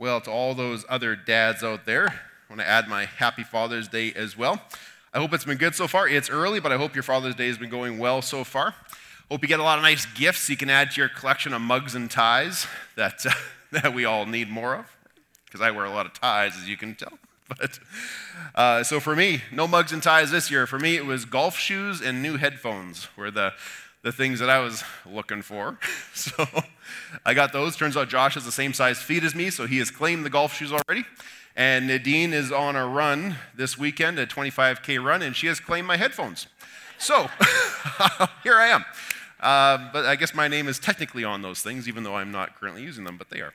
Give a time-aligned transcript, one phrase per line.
[0.00, 2.14] Well, to all those other dads out there, I
[2.48, 4.62] want to add my happy Father's Day as well.
[5.12, 6.08] I hope it's been good so far.
[6.08, 8.74] It's early, but I hope your Father's Day has been going well so far.
[9.30, 11.60] Hope you get a lot of nice gifts you can add to your collection of
[11.60, 12.66] mugs and ties
[12.96, 13.32] that, uh,
[13.72, 14.86] that we all need more of,
[15.44, 17.18] because I wear a lot of ties, as you can tell.
[17.58, 17.80] But
[18.54, 20.66] uh, so for me, no mugs and ties this year.
[20.66, 23.52] For me, it was golf shoes and new headphones were the
[24.02, 25.78] the things that I was looking for.
[26.12, 26.44] So
[27.24, 27.76] I got those.
[27.76, 30.28] Turns out Josh has the same size feet as me, so he has claimed the
[30.28, 31.06] golf shoes already.
[31.56, 35.86] And Nadine is on a run this weekend, a 25K run, and she has claimed
[35.86, 36.46] my headphones.
[36.98, 37.22] So
[38.42, 38.84] here I am.
[39.40, 42.58] Uh, but I guess my name is technically on those things, even though I'm not
[42.60, 43.54] currently using them, but they are.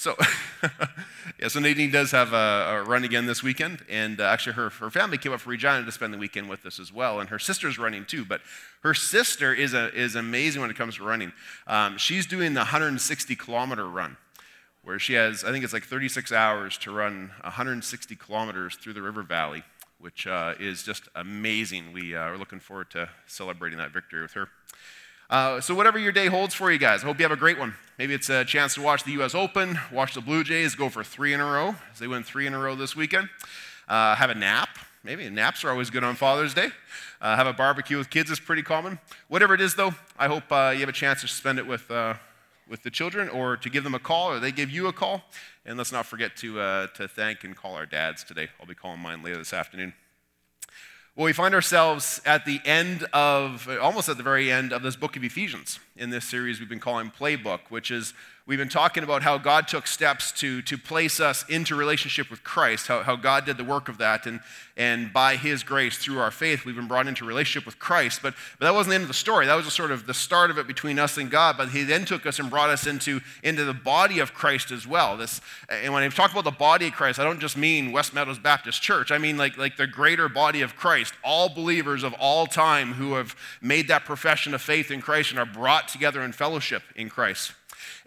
[0.00, 0.16] So,
[1.38, 2.36] yeah, so Nadine does have a,
[2.70, 5.84] a run again this weekend, and uh, actually her, her family came up from Regina
[5.84, 8.24] to spend the weekend with us as well, and her sister's running too.
[8.24, 8.40] But
[8.82, 11.32] her sister is, a, is amazing when it comes to running.
[11.66, 14.16] Um, she's doing the 160 kilometer run,
[14.84, 19.02] where she has, I think it's like 36 hours to run 160 kilometers through the
[19.02, 19.64] river valley,
[19.98, 21.92] which uh, is just amazing.
[21.92, 24.48] We uh, are looking forward to celebrating that victory with her.
[25.30, 27.56] Uh, so, whatever your day holds for you guys, I hope you have a great
[27.56, 27.72] one.
[27.98, 29.32] Maybe it's a chance to watch the U.S.
[29.32, 32.48] Open, watch the Blue Jays go for three in a row, as they win three
[32.48, 33.28] in a row this weekend.
[33.88, 34.70] Uh, have a nap.
[35.04, 36.70] Maybe naps are always good on Father's Day.
[37.20, 38.98] Uh, have a barbecue with kids is pretty common.
[39.28, 41.88] Whatever it is, though, I hope uh, you have a chance to spend it with,
[41.92, 42.14] uh,
[42.68, 45.22] with the children or to give them a call or they give you a call.
[45.64, 48.48] And let's not forget to, uh, to thank and call our dads today.
[48.60, 49.94] I'll be calling mine later this afternoon.
[51.20, 54.96] Well, we find ourselves at the end of, almost at the very end of this
[54.96, 58.14] book of Ephesians in this series we've been calling Playbook, which is
[58.46, 62.42] We've been talking about how God took steps to, to place us into relationship with
[62.42, 64.26] Christ, how, how God did the work of that.
[64.26, 64.40] And,
[64.76, 68.20] and by His grace, through our faith, we've been brought into relationship with Christ.
[68.22, 69.46] But, but that wasn't the end of the story.
[69.46, 71.58] That was just sort of the start of it between us and God.
[71.58, 74.86] But He then took us and brought us into, into the body of Christ as
[74.86, 75.16] well.
[75.16, 78.14] This, and when I talk about the body of Christ, I don't just mean West
[78.14, 79.12] Meadows Baptist Church.
[79.12, 81.12] I mean like, like the greater body of Christ.
[81.22, 85.38] All believers of all time who have made that profession of faith in Christ and
[85.38, 87.52] are brought together in fellowship in Christ.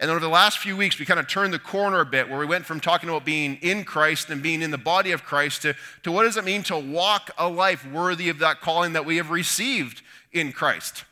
[0.00, 2.38] And over the last few weeks, we kind of turned the corner a bit where
[2.38, 5.62] we went from talking about being in Christ and being in the body of Christ
[5.62, 9.04] to, to what does it mean to walk a life worthy of that calling that
[9.04, 10.02] we have received
[10.32, 11.04] in Christ.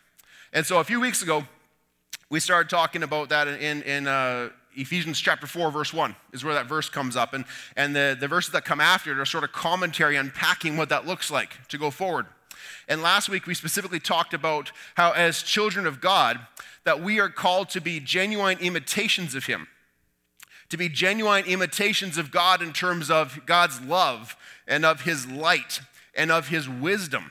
[0.53, 1.45] And so a few weeks ago,
[2.31, 6.55] we started talking about that in, in uh, Ephesians chapter 4, verse 1 is where
[6.55, 7.35] that verse comes up.
[7.35, 7.45] And,
[7.77, 11.07] and the, the verses that come after it are sort of commentary unpacking what that
[11.07, 12.27] looks like to go forward.
[12.89, 16.41] And last week, we specifically talked about how, as children of God,
[16.85, 19.69] that we are called to be genuine imitations of Him,
[20.69, 25.81] to be genuine imitations of God in terms of God's love and of His light
[26.15, 27.31] and of His wisdom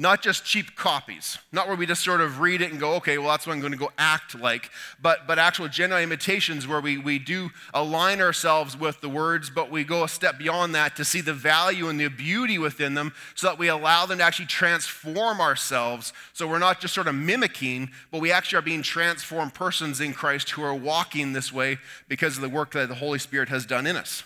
[0.00, 3.18] not just cheap copies, not where we just sort of read it and go, okay,
[3.18, 4.70] well, that's what I'm going to go act like,
[5.02, 9.70] but, but actual genuine imitations where we, we do align ourselves with the words, but
[9.70, 13.12] we go a step beyond that to see the value and the beauty within them
[13.34, 16.14] so that we allow them to actually transform ourselves.
[16.32, 20.14] So we're not just sort of mimicking, but we actually are being transformed persons in
[20.14, 21.76] Christ who are walking this way
[22.08, 24.22] because of the work that the Holy Spirit has done in us.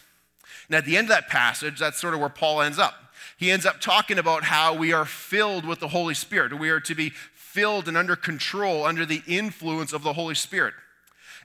[0.68, 3.03] And at the end of that passage, that's sort of where Paul ends up
[3.44, 6.58] he ends up talking about how we are filled with the Holy Spirit.
[6.58, 10.72] We are to be filled and under control, under the influence of the Holy Spirit.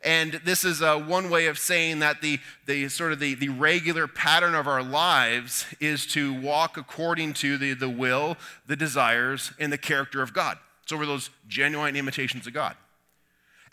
[0.02, 3.50] And this is uh, one way of saying that the, the sort of the, the
[3.50, 9.52] regular pattern of our lives is to walk according to the, the will, the desires,
[9.60, 10.58] and the character of God.
[10.86, 12.78] So we're those genuine imitations of God.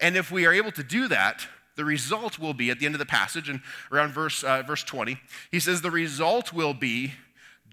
[0.00, 2.96] And if we are able to do that, the result will be at the end
[2.96, 3.60] of the passage and
[3.92, 5.16] around verse, uh, verse 20,
[5.52, 7.12] he says, The result will be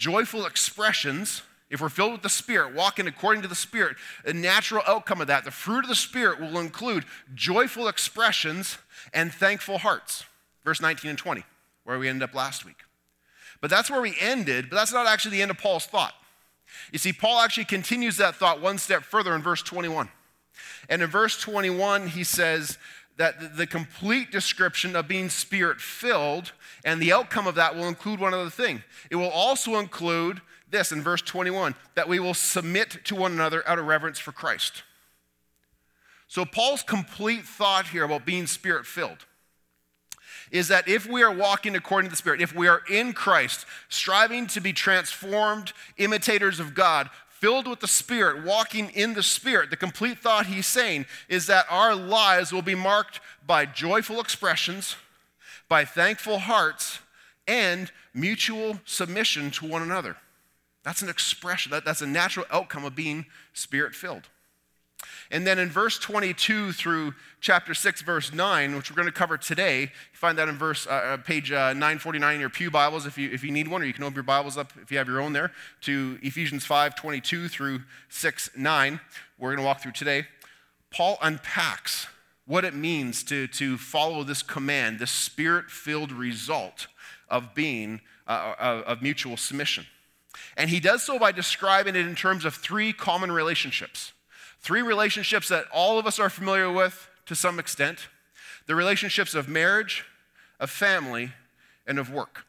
[0.03, 4.83] joyful expressions, if we're filled with the Spirit, walking according to the Spirit, a natural
[4.85, 8.77] outcome of that, the fruit of the Spirit will include joyful expressions
[9.13, 10.25] and thankful hearts.
[10.65, 11.45] Verse 19 and 20,
[11.85, 12.79] where we ended up last week.
[13.61, 16.13] But that's where we ended, but that's not actually the end of Paul's thought.
[16.91, 20.09] You see, Paul actually continues that thought one step further in verse 21.
[20.89, 22.77] And in verse 21, he says,
[23.17, 26.51] that the complete description of being spirit filled
[26.83, 28.83] and the outcome of that will include one other thing.
[29.09, 33.67] It will also include this in verse 21 that we will submit to one another
[33.67, 34.83] out of reverence for Christ.
[36.27, 39.25] So, Paul's complete thought here about being spirit filled
[40.53, 43.65] is that if we are walking according to the Spirit, if we are in Christ,
[43.89, 47.09] striving to be transformed imitators of God,
[47.43, 51.65] filled with the Spirit, walking in the Spirit, the complete thought he's saying is that
[51.69, 54.95] our lives will be marked by joyful expressions,
[55.67, 56.99] by thankful hearts,
[57.45, 60.15] and mutual submission to one another.
[60.83, 64.29] That's an expression, that, that's a natural outcome of being Spirit filled.
[65.31, 69.37] And then in verse 22 through chapter 6, verse 9, which we're going to cover
[69.37, 73.05] today, you find that in verse, uh, uh page uh, 949 in your Pew Bibles
[73.05, 74.97] if you, if you need one, or you can open your Bibles up if you
[74.97, 75.51] have your own there,
[75.81, 78.99] to Ephesians 5 22 through 6 9.
[79.37, 80.27] We're going to walk through today.
[80.91, 82.07] Paul unpacks
[82.45, 86.87] what it means to, to follow this command, this spirit filled result
[87.29, 89.85] of being, uh, of, of mutual submission.
[90.57, 94.13] And he does so by describing it in terms of three common relationships.
[94.63, 98.07] Three relationships that all of us are familiar with to some extent
[98.65, 100.05] the relationships of marriage,
[100.57, 101.33] of family,
[101.85, 102.45] and of work.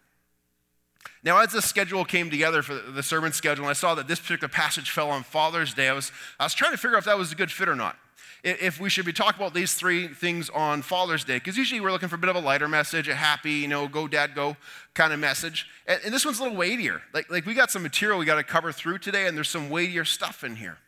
[1.25, 4.49] Now, as the schedule came together for the sermon schedule, I saw that this particular
[4.49, 7.19] passage fell on Father's Day, I was, I was trying to figure out if that
[7.19, 7.97] was a good fit or not.
[8.45, 11.91] If we should be talking about these three things on Father's Day, because usually we're
[11.91, 14.57] looking for a bit of a lighter message, a happy, you know, go dad go
[14.93, 15.67] kind of message.
[15.89, 17.03] And, and this one's a little weightier.
[17.13, 19.69] Like, like we got some material we got to cover through today, and there's some
[19.69, 20.79] weightier stuff in here.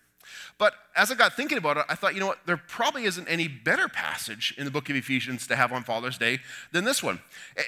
[0.58, 3.28] But as I got thinking about it, I thought, you know what, there probably isn't
[3.28, 6.38] any better passage in the book of Ephesians to have on Father's Day
[6.72, 7.20] than this one.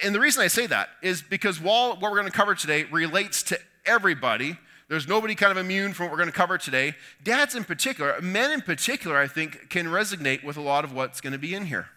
[0.02, 2.84] And the reason I say that is because while what we're going to cover today
[2.84, 4.56] relates to everybody,
[4.88, 6.94] there's nobody kind of immune from what we're going to cover today.
[7.22, 11.20] Dads in particular, men in particular, I think, can resonate with a lot of what's
[11.20, 11.88] going to be in here.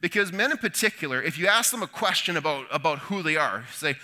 [0.00, 3.64] Because men in particular, if you ask them a question about, about who they are,
[3.72, 3.94] say,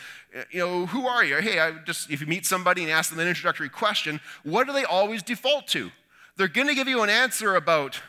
[0.51, 1.37] you know, who are you?
[1.37, 4.73] Hey, I just, if you meet somebody and ask them an introductory question, what do
[4.73, 5.91] they always default to?
[6.37, 8.01] They're going to give you an answer about,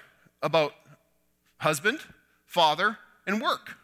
[0.42, 0.74] about
[1.60, 2.00] husband,
[2.46, 3.78] father, and work.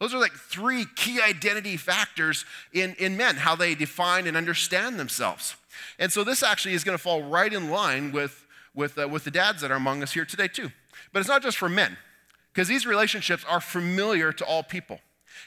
[0.00, 4.98] Those are like three key identity factors in, in men, how they define and understand
[4.98, 5.56] themselves.
[5.98, 9.24] And so this actually is going to fall right in line with, with, uh, with
[9.24, 10.70] the dads that are among us here today, too.
[11.12, 11.96] But it's not just for men,
[12.52, 15.00] because these relationships are familiar to all people.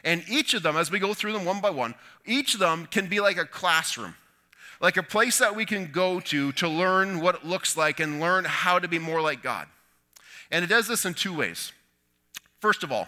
[0.04, 1.96] And each of them, as we go through them one by one,
[2.26, 4.16] each of them can be like a classroom
[4.81, 8.19] like a place that we can go to to learn what it looks like and
[8.19, 9.68] learn how to be more like God.
[10.50, 11.72] And it does this in two ways.
[12.60, 13.07] First of all,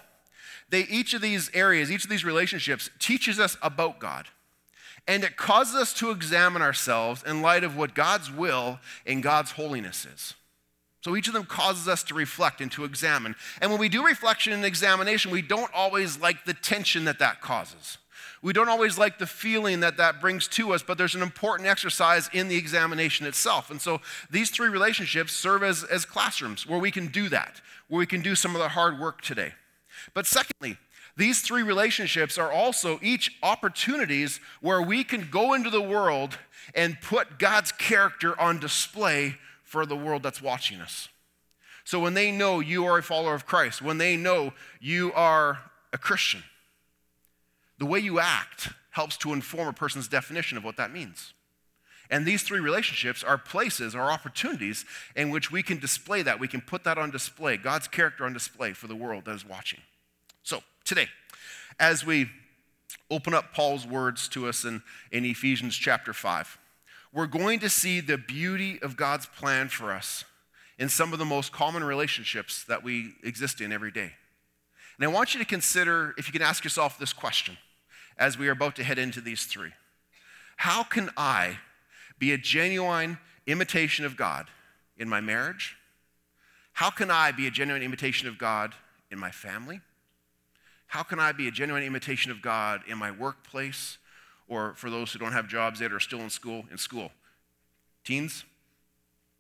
[0.70, 4.28] they, each of these areas, each of these relationships teaches us about God.
[5.08, 9.52] And it causes us to examine ourselves in light of what God's will and God's
[9.52, 10.36] holiness is.
[11.02, 13.36] So each of them causes us to reflect and to examine.
[13.62, 17.42] And when we do reflection and examination, we don't always like the tension that that
[17.42, 17.98] causes.
[18.44, 21.70] We don't always like the feeling that that brings to us, but there's an important
[21.70, 23.72] exercise in the examination itself.
[23.72, 28.00] And so these three relationships serve as, as classrooms where we can do that, where
[28.00, 29.54] we can do some of the hard work today.
[30.14, 30.78] But secondly,
[31.16, 36.38] these three relationships are also each opportunities where we can go into the world
[36.76, 41.08] and put God's character on display for the world that's watching us.
[41.86, 44.52] So when they know you are a follower of Christ, when they know
[44.82, 45.60] you are
[45.94, 46.44] a Christian,
[47.84, 51.34] the way you act helps to inform a person's definition of what that means.
[52.10, 54.86] And these three relationships are places, are opportunities
[55.18, 56.40] in which we can display that.
[56.40, 59.46] We can put that on display, God's character on display for the world that is
[59.46, 59.82] watching.
[60.44, 61.08] So, today,
[61.78, 62.30] as we
[63.12, 64.82] open up Paul's words to us in,
[65.12, 66.58] in Ephesians chapter 5,
[67.12, 70.24] we're going to see the beauty of God's plan for us
[70.80, 74.14] in some of the most common relationships that we exist in every day.
[74.98, 77.58] And I want you to consider if you can ask yourself this question
[78.18, 79.72] as we are about to head into these three
[80.58, 81.60] How can I
[82.20, 83.18] be a genuine
[83.48, 84.48] imitation of God
[84.98, 85.76] in my marriage?
[86.74, 88.74] How can I be a genuine imitation of God
[89.12, 89.82] in my family?
[90.88, 93.98] How can I be a genuine imitation of God in my workplace
[94.48, 97.12] or for those who don't have jobs yet or are still in school, in school?
[98.04, 98.44] Teens,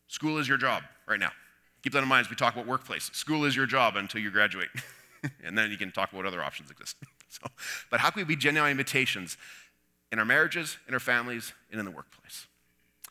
[0.08, 1.32] school is your job right now.
[1.84, 3.12] Keep that in mind as we talk about workplace.
[3.14, 4.70] School is your job until you graduate.
[5.44, 6.96] and then you can talk about other options exist.
[7.42, 7.50] so,
[7.90, 9.38] but how can we be genuine imitations
[10.12, 12.48] in our marriages, in our families, and in the workplace?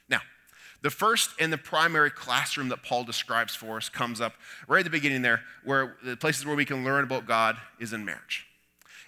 [0.08, 0.20] Now,
[0.82, 4.34] the first and the primary classroom that Paul describes for us comes up
[4.68, 7.92] right at the beginning there, where the places where we can learn about God is
[7.92, 8.46] in marriage.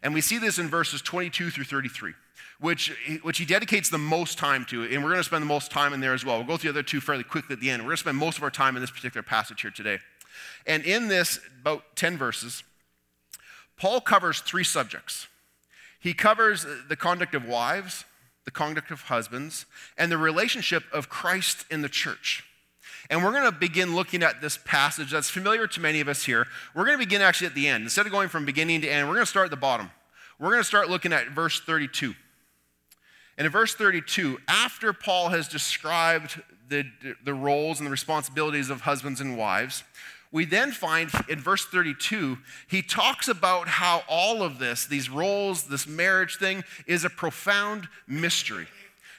[0.02, 2.12] And we see this in verses 22 through 33,
[2.61, 2.92] which,
[3.23, 4.85] which he dedicates the most time to.
[4.85, 6.37] And we're going to spend the most time in there as well.
[6.37, 7.83] We'll go through the other two fairly quickly at the end.
[7.83, 9.99] We're going to spend most of our time in this particular passage here today.
[10.66, 12.64] And in this, about 10 verses,
[13.76, 15.26] Paul covers three subjects.
[15.98, 18.04] He covers the conduct of wives,
[18.44, 19.66] the conduct of husbands,
[19.96, 22.44] and the relationship of Christ in the church.
[23.10, 26.24] And we're going to begin looking at this passage that's familiar to many of us
[26.24, 26.46] here.
[26.74, 27.84] We're going to begin actually at the end.
[27.84, 29.90] Instead of going from beginning to end, we're going to start at the bottom.
[30.38, 32.14] We're going to start looking at verse 32.
[33.36, 36.84] And in verse 32, after Paul has described the,
[37.24, 39.84] the roles and the responsibilities of husbands and wives,
[40.34, 45.68] we then find in verse 32, he talks about how all of this, these roles,
[45.68, 48.66] this marriage thing, is a profound mystery.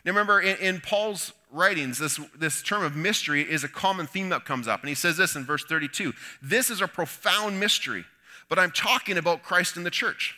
[0.04, 4.28] Now, remember, in, in, Paul's writings, this, this term of mystery is a common theme
[4.28, 4.82] that comes up.
[4.82, 8.04] And he says this in verse 32 This is a profound mystery,
[8.50, 10.36] but I'm talking about Christ and the church.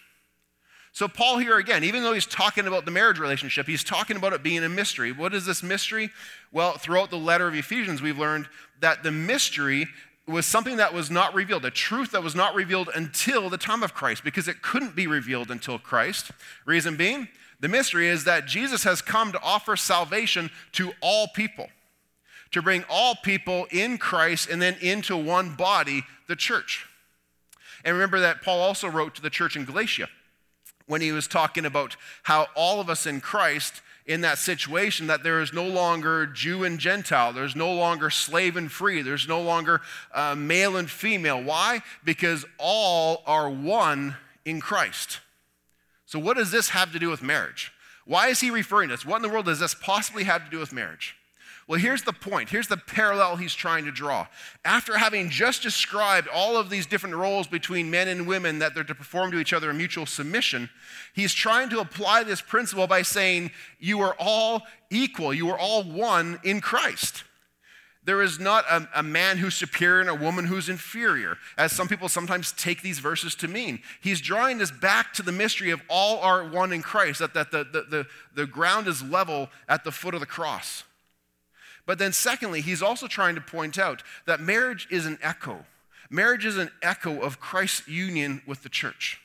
[0.94, 4.34] So, Paul here again, even though he's talking about the marriage relationship, he's talking about
[4.34, 5.12] it being a mystery.
[5.12, 6.12] What is this mystery?
[6.52, 8.48] Well, throughout the letter of Ephesians, we've learned
[8.80, 9.88] that the mystery
[10.28, 13.82] was something that was not revealed, a truth that was not revealed until the time
[13.82, 16.32] of Christ, because it couldn't be revealed until Christ.
[16.66, 17.30] Reason being,
[17.60, 21.70] the mystery is that Jesus has come to offer salvation to all people,
[22.52, 26.86] to bring all people in Christ and then into one body, the church.
[27.86, 30.10] And remember that Paul also wrote to the church in Galatia
[30.88, 35.22] when he was talking about how all of us in Christ in that situation that
[35.22, 39.42] there is no longer Jew and Gentile, there's no longer slave and free, there's no
[39.42, 39.82] longer
[40.14, 41.44] uh, male and female.
[41.44, 41.82] Why?
[42.06, 45.20] Because all are one in Christ.
[46.06, 47.74] So, what does this have to do with marriage?
[48.06, 49.06] Why is he referring to this?
[49.06, 51.17] What in the world does this possibly have to do with marriage?
[51.68, 52.50] Well, here's the point.
[52.50, 54.28] Here's the parallel he's trying to draw.
[54.64, 58.86] After having just described all of these different roles between men and women that they're
[58.86, 60.70] to perform to each other in mutual submission,
[61.14, 65.84] he's trying to apply this principle by saying, You are all equal, you are all
[65.84, 67.26] one in Christ.
[68.06, 71.90] There is not a, a, man who's superior and a woman who's inferior, as some
[71.90, 73.82] people sometimes take these verses to mean.
[74.00, 77.52] He's drawing us back to the mystery of all are one in Christ, that, that
[77.52, 80.86] the, the, the, the ground is level at the foot of the cross.
[81.88, 85.66] But then, secondly, he's also trying to point out that marriage is an echo.
[86.10, 89.20] Marriage is an echo of Christ's union with the church.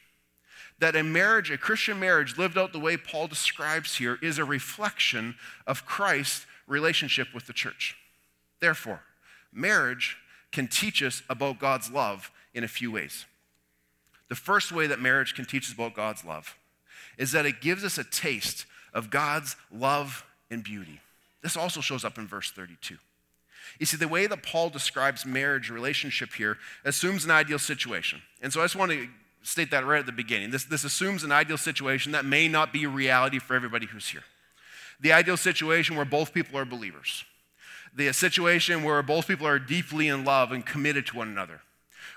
[0.79, 4.45] That a marriage, a Christian marriage lived out the way Paul describes here, is a
[4.45, 5.35] reflection
[5.67, 7.97] of Christ's relationship with the church.
[8.61, 9.01] Therefore,
[9.53, 10.17] marriage
[10.53, 13.27] can teach us about God's love in a few ways.
[14.29, 16.57] The first way that marriage can teach us about God's love
[17.19, 21.01] is that it gives us a taste of God's love and beauty.
[21.43, 22.97] This also shows up in verse 32.
[23.79, 28.23] You see, the way that Paul describes marriage relationship here assumes an ideal situation.
[28.41, 29.09] And so I just want to
[29.43, 30.51] state that right at the beginning.
[30.51, 34.23] This, this assumes an ideal situation that may not be reality for everybody who's here.
[35.01, 37.25] The ideal situation where both people are believers.
[37.95, 41.61] The situation where both people are deeply in love and committed to one another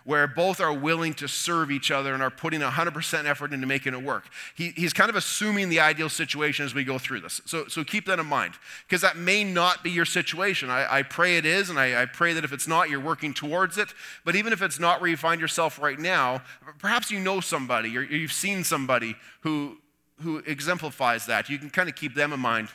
[0.06, 3.94] where both are willing to serve each other and are putting 100% effort into making
[3.94, 4.26] it work.
[4.56, 7.42] He, he's kind of assuming the ideal situation as we go through this.
[7.46, 8.54] So, so keep that in mind,
[8.88, 10.70] because that may not be your situation.
[10.70, 13.34] I, I pray it is, and I, I pray that if it's not, you're working
[13.34, 13.90] towards it.
[14.24, 16.44] But even if it's not where you find yourself right now,
[16.78, 19.78] perhaps you know somebody or you've seen somebody who,
[20.22, 21.50] who exemplifies that.
[21.50, 22.70] You can kind of keep them in mind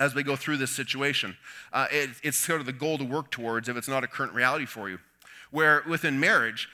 [0.00, 1.36] as we go through this situation.
[1.74, 4.32] Uh, it, it's sort of the goal to work towards if it's not a current
[4.32, 4.98] reality for you
[5.52, 6.68] where within marriage,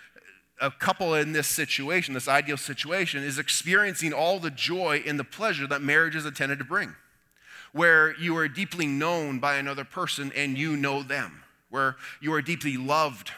[0.60, 5.24] a couple in this situation, this ideal situation, is experiencing all the joy and the
[5.24, 6.94] pleasure that marriage is intended to bring.
[7.72, 11.42] Where you are deeply known by another person and you know them.
[11.68, 13.32] Where you are deeply loved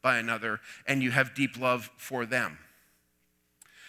[0.00, 2.58] by another and you have deep love for them.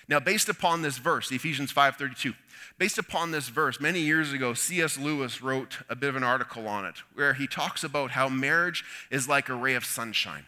[0.07, 2.35] Now, based upon this verse, Ephesians 5:32,
[2.77, 4.99] based upon this verse, many years ago, C.S.
[4.99, 8.83] Lewis wrote a bit of an article on it where he talks about how marriage
[9.09, 10.45] is like a ray of sunshine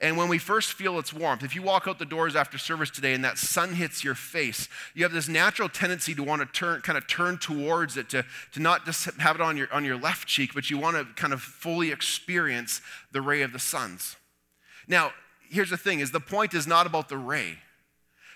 [0.00, 2.90] and when we first feel its warmth, if you walk out the doors after service
[2.90, 6.46] today and that sun hits your face, you have this natural tendency to want to
[6.46, 9.84] turn, kind of turn towards it, to, to not just have it on your, on
[9.84, 12.80] your left cheek, but you want to kind of fully experience
[13.12, 14.16] the ray of the suns.
[14.86, 15.12] Now,
[15.48, 17.58] here's the thing is the point is not about the ray.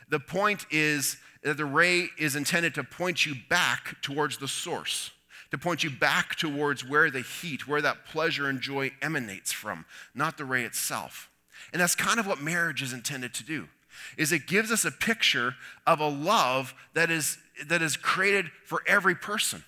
[0.09, 5.11] The point is that the ray is intended to point you back towards the source
[5.51, 9.85] to point you back towards where the heat, where that pleasure and joy emanates from,
[10.15, 11.30] not the ray itself.
[11.73, 13.69] And that's kind of what marriage is intended to do.
[14.17, 15.55] Is it gives us a picture
[15.87, 19.65] of a love that is that is created for every person.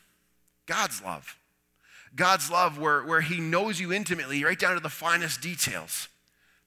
[0.66, 1.36] God's love.
[2.14, 6.08] God's love where, where he knows you intimately, right down to the finest details.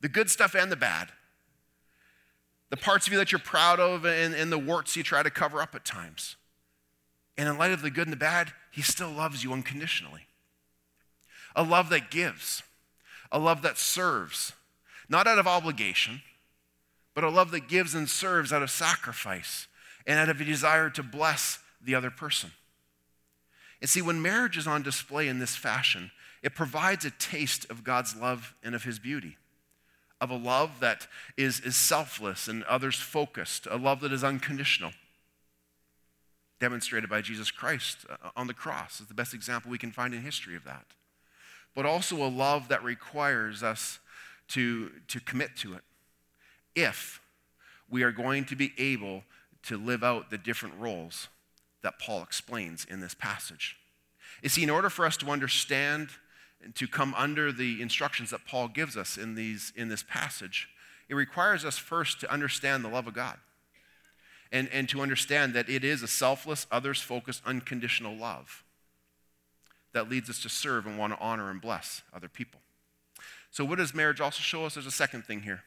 [0.01, 1.09] The good stuff and the bad.
[2.69, 5.29] The parts of you that you're proud of and, and the warts you try to
[5.29, 6.35] cover up at times.
[7.37, 10.27] And in light of the good and the bad, he still loves you unconditionally.
[11.55, 12.63] A love that gives,
[13.31, 14.53] a love that serves,
[15.09, 16.21] not out of obligation,
[17.13, 19.67] but a love that gives and serves out of sacrifice
[20.05, 22.51] and out of a desire to bless the other person.
[23.81, 27.83] And see, when marriage is on display in this fashion, it provides a taste of
[27.83, 29.37] God's love and of his beauty,
[30.21, 31.07] of a love that
[31.37, 34.91] is, is selfless and others focused, a love that is unconditional.
[36.59, 40.13] Demonstrated by Jesus Christ uh, on the cross is the best example we can find
[40.13, 40.85] in history of that.
[41.75, 43.99] But also a love that requires us
[44.49, 45.81] to, to commit to it
[46.75, 47.21] if
[47.89, 49.23] we are going to be able
[49.63, 51.27] to live out the different roles
[51.81, 53.77] that Paul explains in this passage.
[54.41, 56.09] You see, in order for us to understand
[56.63, 60.67] and to come under the instructions that Paul gives us in, these, in this passage,
[61.09, 63.37] it requires us first to understand the love of God
[64.51, 68.63] and, and to understand that it is a selfless, others focused, unconditional love
[69.93, 72.59] that leads us to serve and want to honor and bless other people.
[73.55, 74.73] So, what does marriage also show us?
[74.73, 75.63] There's a second thing here.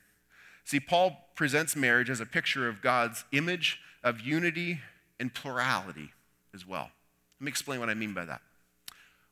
[0.67, 4.81] See, Paul presents marriage as a picture of God's image of unity
[5.19, 6.11] and plurality
[6.53, 6.91] as well.
[7.41, 8.43] Let me explain what I mean by that.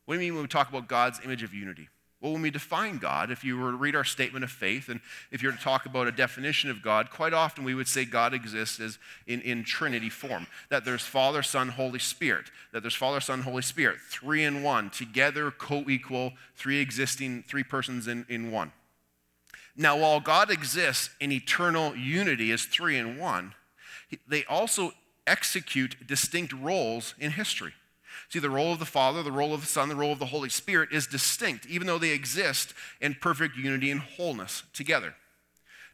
[0.06, 1.90] What do you mean when we talk about God's image of unity?
[2.20, 5.00] Well, when we define God, if you were to read our statement of faith, and
[5.30, 8.06] if you were to talk about a definition of God, quite often we would say
[8.06, 10.46] God exists as in, in Trinity form.
[10.70, 12.46] That there's Father, Son, Holy Spirit.
[12.72, 17.64] That there's Father, Son, Holy Spirit, three in one, together, co equal, three existing, three
[17.64, 18.72] persons in, in one.
[19.76, 23.52] Now, while God exists in eternal unity as three in one,
[24.26, 24.92] they also
[25.26, 27.74] execute distinct roles in history.
[28.28, 30.26] See, the role of the Father, the role of the Son, the role of the
[30.26, 35.14] Holy Spirit is distinct, even though they exist in perfect unity and wholeness together.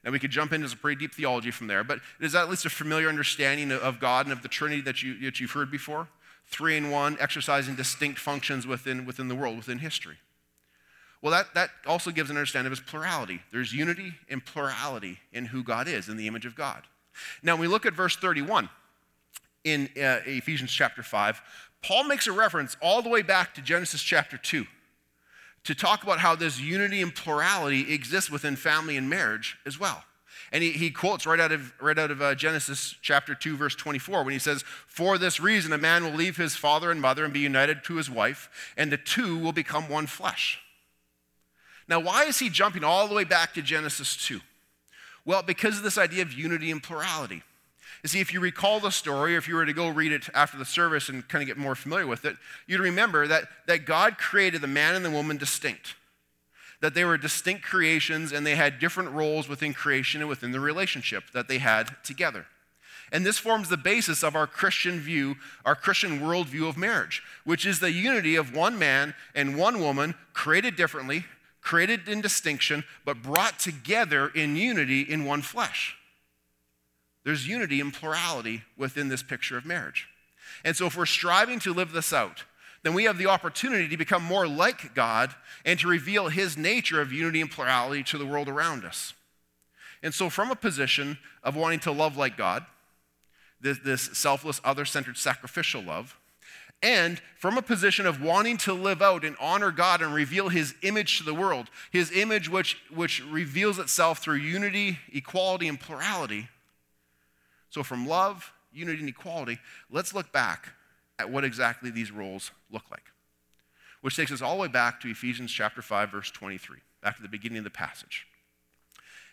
[0.04, 2.50] Now, we could jump into some pretty deep theology from there, but is that at
[2.50, 5.70] least a familiar understanding of God and of the Trinity that, you, that you've heard
[5.70, 6.08] before?
[6.46, 10.16] Three in one, exercising distinct functions within, within the world, within history.
[11.20, 13.42] Well, that, that also gives an understanding of his plurality.
[13.52, 16.82] There's unity and plurality in who God is, in the image of God.
[17.42, 18.68] Now, when we look at verse 31
[19.62, 21.40] in uh, Ephesians chapter 5,
[21.82, 24.66] Paul makes a reference all the way back to Genesis chapter 2
[25.64, 30.04] to talk about how this unity and plurality exists within family and marriage as well.
[30.50, 33.74] And he, he quotes right out of, right out of uh, Genesis chapter 2, verse
[33.74, 37.24] 24, when he says, For this reason, a man will leave his father and mother
[37.24, 40.60] and be united to his wife, and the two will become one flesh.
[41.88, 44.40] Now, why is he jumping all the way back to Genesis 2?
[45.24, 47.42] Well, because of this idea of unity and plurality.
[48.02, 50.28] You see, if you recall the story, or if you were to go read it
[50.34, 53.86] after the service and kind of get more familiar with it, you'd remember that, that
[53.86, 55.94] God created the man and the woman distinct.
[56.80, 60.58] That they were distinct creations and they had different roles within creation and within the
[60.58, 62.46] relationship that they had together.
[63.12, 67.64] And this forms the basis of our Christian view, our Christian worldview of marriage, which
[67.64, 71.26] is the unity of one man and one woman created differently,
[71.60, 75.96] created in distinction, but brought together in unity in one flesh.
[77.24, 80.08] There's unity and plurality within this picture of marriage.
[80.64, 82.44] And so, if we're striving to live this out,
[82.82, 87.00] then we have the opportunity to become more like God and to reveal His nature
[87.00, 89.14] of unity and plurality to the world around us.
[90.02, 92.66] And so, from a position of wanting to love like God,
[93.60, 96.18] this, this selfless, other centered, sacrificial love,
[96.82, 100.74] and from a position of wanting to live out and honor God and reveal His
[100.82, 106.48] image to the world, His image which, which reveals itself through unity, equality, and plurality,
[107.72, 109.58] so, from love, unity, and equality,
[109.90, 110.74] let's look back
[111.18, 113.04] at what exactly these roles look like.
[114.02, 117.22] Which takes us all the way back to Ephesians chapter 5, verse 23, back to
[117.22, 118.26] the beginning of the passage.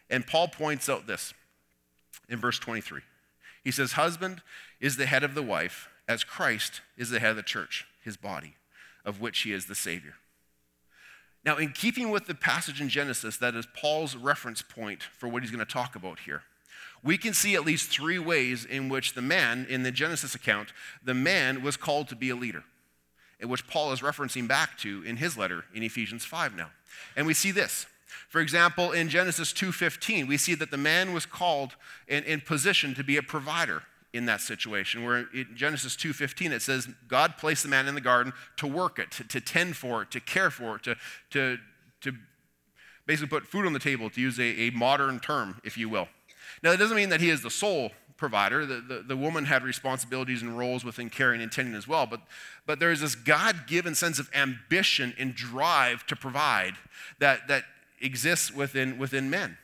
[0.09, 1.33] And Paul points out this
[2.29, 3.01] in verse 23.
[3.61, 4.41] He says, Husband
[4.79, 8.15] is the head of the wife, as Christ is the head of the church, his
[8.15, 8.55] body,
[9.03, 10.13] of which he is the Savior.
[11.43, 15.43] Now, in keeping with the passage in Genesis, that is Paul's reference point for what
[15.43, 16.43] he's going to talk about here
[17.03, 20.73] we can see at least three ways in which the man, in the Genesis account,
[21.03, 22.63] the man was called to be a leader,
[23.41, 26.71] which Paul is referencing back to in his letter in Ephesians 5 now.
[27.15, 27.85] And we see this.
[28.27, 31.75] For example, in Genesis 2:15, we see that the man was called
[32.07, 33.83] in, in position to be a provider
[34.13, 35.03] in that situation.
[35.03, 38.99] Where in Genesis 2:15 it says God placed the man in the garden to work
[38.99, 40.95] it, to, to tend for it, to care for it, to,
[41.31, 41.57] to,
[42.01, 42.13] to
[43.05, 46.07] basically put food on the table, to use a, a modern term, if you will.
[46.63, 48.65] Now, that doesn't mean that he is the sole provider.
[48.65, 52.05] The, the, the, woman had responsibilities and roles within caring and tending as well.
[52.05, 52.21] But,
[52.65, 56.73] but there is this God given sense of ambition and drive to provide
[57.19, 57.63] that, that
[58.01, 59.57] exists within, within men.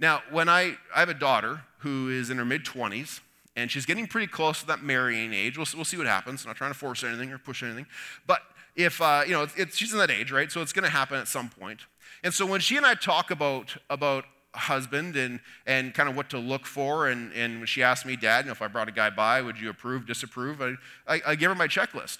[0.00, 3.20] Now, when I, I have a daughter who is in her mid 20s,
[3.54, 5.56] and she's getting pretty close to that marrying age.
[5.56, 6.44] We'll, we'll see what happens.
[6.44, 7.86] I'm not trying to force anything or push anything.
[8.26, 8.42] But
[8.76, 10.52] if, uh, you know, it's, it's, she's in that age, right?
[10.52, 11.80] So it's going to happen at some point.
[12.22, 16.30] And so when she and I talk about, about husband and, and kind of what
[16.30, 17.08] to look for.
[17.08, 19.42] And, and when she asked me, Dad, you know, if I brought a guy by,
[19.42, 20.60] would you approve, disapprove?
[20.60, 20.74] I,
[21.06, 22.18] I, I give her my checklist.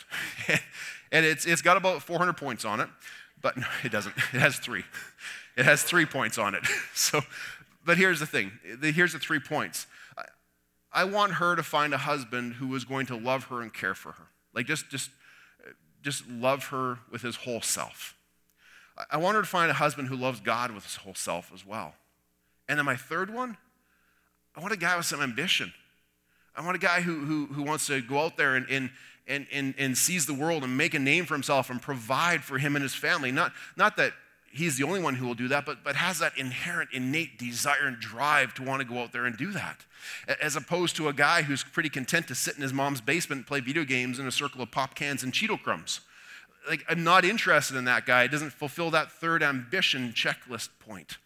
[1.13, 2.89] and it's, it's got about 400 points on it,
[3.43, 4.15] but no, it doesn't.
[4.33, 4.85] It has three.
[5.57, 6.63] It has three points on it.
[6.95, 7.21] So,
[7.85, 8.51] but here's the thing
[8.83, 9.87] here's the three points.
[10.17, 10.25] I,
[10.93, 13.95] I want her to find a husband who is going to love her and care
[13.95, 14.27] for her.
[14.55, 15.11] Like just, just,
[16.03, 18.17] just love her with his whole self.
[19.11, 21.67] I want her to find a husband who loves God with his whole self as
[21.67, 21.95] well.
[22.69, 23.57] And then my third one,
[24.57, 25.73] I want a guy with some ambition.
[26.57, 28.91] I want a guy who, who, who wants to go out there and, and,
[29.29, 32.59] and, and, and seize the world and make a name for himself and provide for
[32.59, 33.31] him and his family.
[33.31, 34.13] Not, not that
[34.51, 37.87] he's the only one who will do that, but, but has that inherent, innate desire
[37.87, 39.85] and drive to want to go out there and do that.
[40.41, 43.47] As opposed to a guy who's pretty content to sit in his mom's basement and
[43.47, 46.01] play video games in a circle of pop cans and Cheeto crumbs.
[46.69, 48.25] Like, I'm not interested in that guy.
[48.25, 51.19] It doesn't fulfill that third ambition checklist point.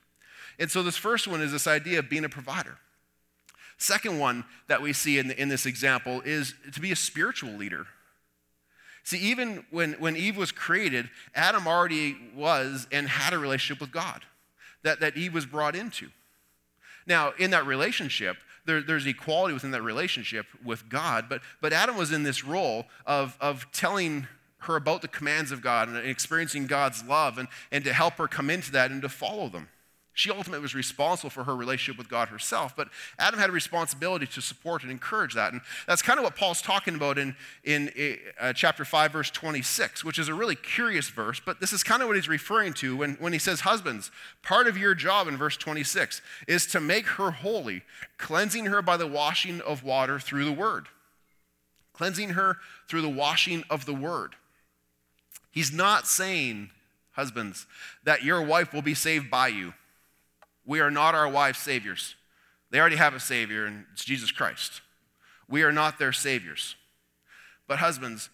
[0.61, 2.77] And so, this first one is this idea of being a provider.
[3.79, 7.53] Second one that we see in, the, in this example is to be a spiritual
[7.53, 7.87] leader.
[9.03, 13.90] See, even when, when Eve was created, Adam already was and had a relationship with
[13.90, 14.23] God
[14.83, 16.11] that, that Eve was brought into.
[17.07, 21.96] Now, in that relationship, there, there's equality within that relationship with God, but, but Adam
[21.96, 24.27] was in this role of, of telling
[24.59, 28.29] her about the commands of God and experiencing God's love and, and to help her
[28.29, 29.68] come into that and to follow them.
[30.21, 34.27] She ultimately was responsible for her relationship with God herself, but Adam had a responsibility
[34.27, 35.55] to support and encourage that.
[35.55, 37.91] And that's kind of what Paul's talking about in, in
[38.39, 42.03] uh, chapter 5, verse 26, which is a really curious verse, but this is kind
[42.03, 44.11] of what he's referring to when, when he says, Husbands,
[44.43, 47.83] part of your job in verse 26 is to make her holy,
[48.19, 50.89] cleansing her by the washing of water through the word.
[51.95, 54.35] Cleansing her through the washing of the word.
[55.51, 56.69] He's not saying,
[57.13, 57.67] husbands,
[58.05, 59.73] that your wife will be saved by you.
[60.71, 62.15] We are not our wives' saviors.
[62.71, 64.83] They already have a savior, and it's Jesus Christ.
[65.49, 66.77] We are not their saviors.
[67.67, 68.31] But, husbands,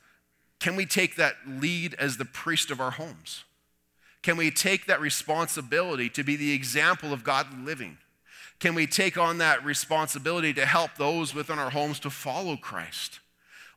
[0.60, 3.44] can we take that lead as the priest of our homes?
[4.20, 7.96] Can we take that responsibility to be the example of godly living?
[8.60, 13.20] Can we take on that responsibility to help those within our homes to follow Christ?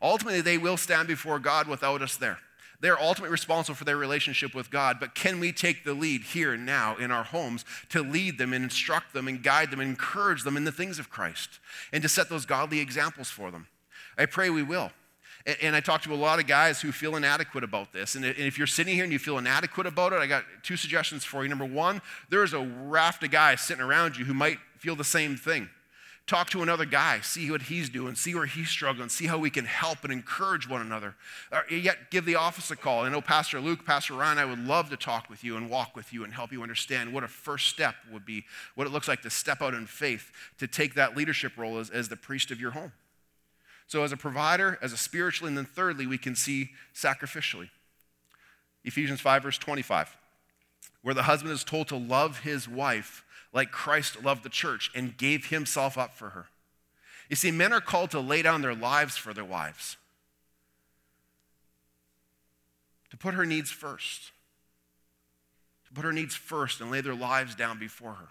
[0.02, 2.40] Ultimately, they will stand before God without us there.
[2.82, 6.54] They're ultimately responsible for their relationship with God, but can we take the lead here
[6.54, 9.90] and now in our homes to lead them and instruct them and guide them and
[9.90, 11.60] encourage them in the things of Christ
[11.92, 13.68] and to set those godly examples for them?
[14.18, 14.92] I pray we will.
[15.62, 18.16] And I talk to a lot of guys who feel inadequate about this.
[18.16, 21.24] And if you're sitting here and you feel inadequate about it, I got two suggestions
[21.24, 21.50] for you.
[21.50, 25.38] Number one, there's a raft of guys sitting around you who might feel the same
[25.38, 25.70] thing.
[26.30, 29.50] Talk to another guy, see what he's doing, see where he's struggling, see how we
[29.50, 31.16] can help and encourage one another.
[31.52, 33.04] Or yet, give the office a call.
[33.04, 35.96] I know Pastor Luke, Pastor Ryan, I would love to talk with you and walk
[35.96, 39.08] with you and help you understand what a first step would be, what it looks
[39.08, 42.52] like to step out in faith, to take that leadership role as, as the priest
[42.52, 42.92] of your home.
[43.88, 47.72] So, as a provider, as a spiritually, and then thirdly, we can see sacrificially.
[48.86, 50.16] Ephesians 5, verse 25,
[51.02, 55.18] where the husband is told to love his wife like Christ loved the church and
[55.18, 56.48] gave himself up for her.
[57.30, 59.98] You see, men are called to lay down their lives for their wives,
[63.12, 64.32] to put her needs first,
[65.88, 68.30] to put her needs first and lay their lives down before her.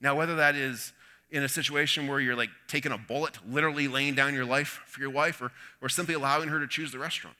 [0.00, 0.92] Now, whether that is
[1.30, 5.00] in a situation where you're like taking a bullet, literally laying down your life for
[5.00, 7.36] your wife, or, or simply allowing her to choose the restaurant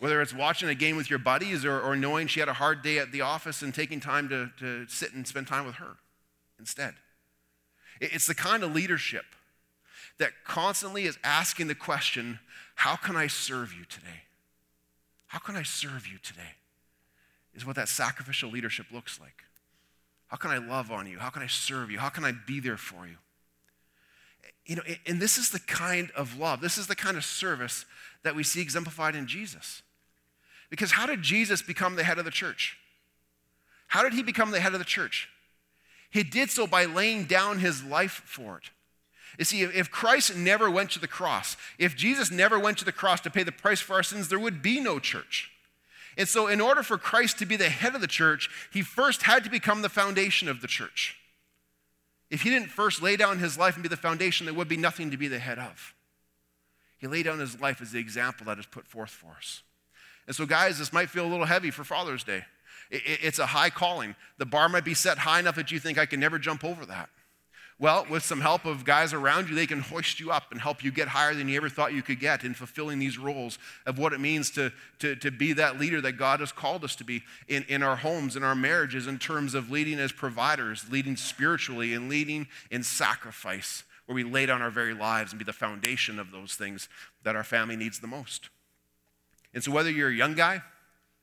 [0.00, 2.82] whether it's watching a game with your buddies or, or knowing she had a hard
[2.82, 5.98] day at the office and taking time to, to sit and spend time with her
[6.58, 6.94] instead.
[8.00, 9.26] It's the kind of leadership
[10.18, 12.40] that constantly is asking the question
[12.76, 14.24] how can I serve you today?
[15.26, 16.54] How can I serve you today?
[17.54, 19.44] Is what that sacrificial leadership looks like.
[20.28, 21.18] How can I love on you?
[21.18, 21.98] How can I serve you?
[21.98, 23.16] How can I be there for you?
[24.64, 27.84] You know, and this is the kind of love, this is the kind of service
[28.22, 29.82] that we see exemplified in Jesus.
[30.70, 32.78] Because how did Jesus become the head of the church?
[33.88, 35.28] How did he become the head of the church?
[36.10, 38.70] He did so by laying down his life for it.
[39.38, 42.92] You see, if Christ never went to the cross, if Jesus never went to the
[42.92, 45.50] cross to pay the price for our sins, there would be no church.
[46.16, 49.22] And so, in order for Christ to be the head of the church, he first
[49.22, 51.16] had to become the foundation of the church.
[52.28, 54.76] If he didn't first lay down his life and be the foundation, there would be
[54.76, 55.94] nothing to be the head of.
[56.98, 59.62] He laid down his life as the example that is put forth for us.
[60.30, 62.44] And so, guys, this might feel a little heavy for Father's Day.
[62.88, 64.14] It's a high calling.
[64.38, 66.86] The bar might be set high enough that you think I can never jump over
[66.86, 67.08] that.
[67.80, 70.84] Well, with some help of guys around you, they can hoist you up and help
[70.84, 73.98] you get higher than you ever thought you could get in fulfilling these roles of
[73.98, 77.04] what it means to, to, to be that leader that God has called us to
[77.04, 81.16] be in, in our homes, in our marriages, in terms of leading as providers, leading
[81.16, 85.52] spiritually, and leading in sacrifice, where we lay down our very lives and be the
[85.52, 86.88] foundation of those things
[87.24, 88.48] that our family needs the most.
[89.52, 90.62] And so, whether you're a young guy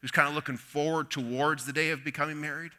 [0.02, 2.72] who's kind of looking forward towards the day of becoming married,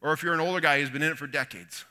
[0.00, 1.84] or if you're an older guy who's been in it for decades,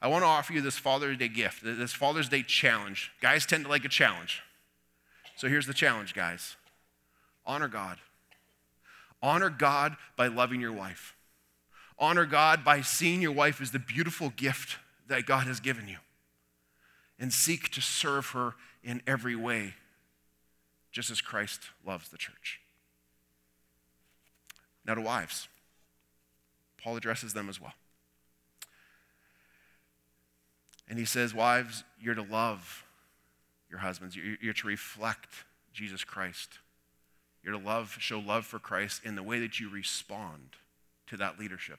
[0.00, 3.12] I want to offer you this Father's Day gift, this Father's Day challenge.
[3.20, 4.42] Guys tend to like a challenge.
[5.36, 6.56] So here's the challenge, guys
[7.46, 7.98] honor God.
[9.22, 11.14] Honor God by loving your wife.
[11.98, 15.98] Honor God by seeing your wife as the beautiful gift that God has given you.
[17.18, 19.74] and seek to serve her in every way,
[20.92, 22.60] just as Christ loves the church.
[24.84, 25.48] Now, to wives,
[26.82, 27.74] Paul addresses them as well.
[30.88, 32.84] And he says, Wives, you're to love
[33.70, 36.58] your husbands, you're, to reflect Jesus Christ.
[37.42, 40.56] You're to love, show love for Christ in the way that you respond
[41.06, 41.78] to that leadership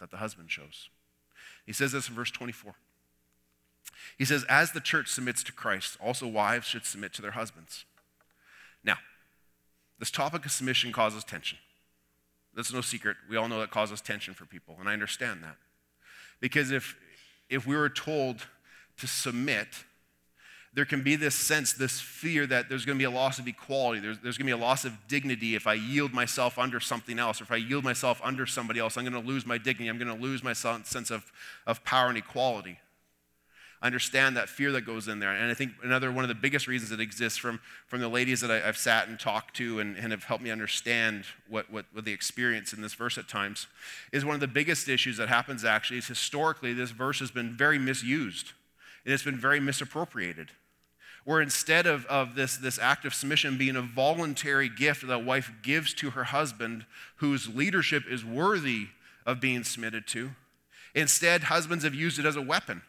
[0.00, 0.90] that the husband shows.
[1.64, 2.74] He says this in verse 24.
[4.18, 7.84] He says, As the church submits to Christ, also wives should submit to their husbands.
[8.86, 8.96] Now,
[9.98, 11.58] this topic of submission causes tension.
[12.54, 13.18] That's no secret.
[13.28, 15.56] We all know that causes tension for people, and I understand that.
[16.40, 16.96] Because if,
[17.50, 18.46] if we were told
[18.98, 19.68] to submit,
[20.72, 23.48] there can be this sense, this fear that there's going to be a loss of
[23.48, 24.00] equality.
[24.00, 27.18] There's, there's going to be a loss of dignity if I yield myself under something
[27.18, 28.96] else, or if I yield myself under somebody else.
[28.96, 29.88] I'm going to lose my dignity.
[29.88, 31.30] I'm going to lose my sense of,
[31.66, 32.78] of power and equality.
[33.82, 35.30] Understand that fear that goes in there.
[35.30, 38.40] And I think another one of the biggest reasons it exists from, from the ladies
[38.40, 41.84] that I, have sat and talked to and, and have helped me understand what, what,
[41.92, 43.66] what they experience in this verse at times
[44.12, 47.52] is one of the biggest issues that happens actually is historically this verse has been
[47.52, 48.52] very misused.
[49.04, 50.50] And It has been very misappropriated
[51.26, 55.18] where instead of, of this, this act of submission being a voluntary gift that a
[55.18, 56.86] wife gives to her husband,
[57.16, 58.86] whose leadership is worthy
[59.26, 60.30] of being submitted to,
[60.94, 62.80] instead, husbands have used it as a weapon,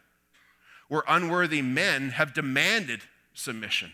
[0.88, 3.02] where unworthy men have demanded
[3.34, 3.92] submission.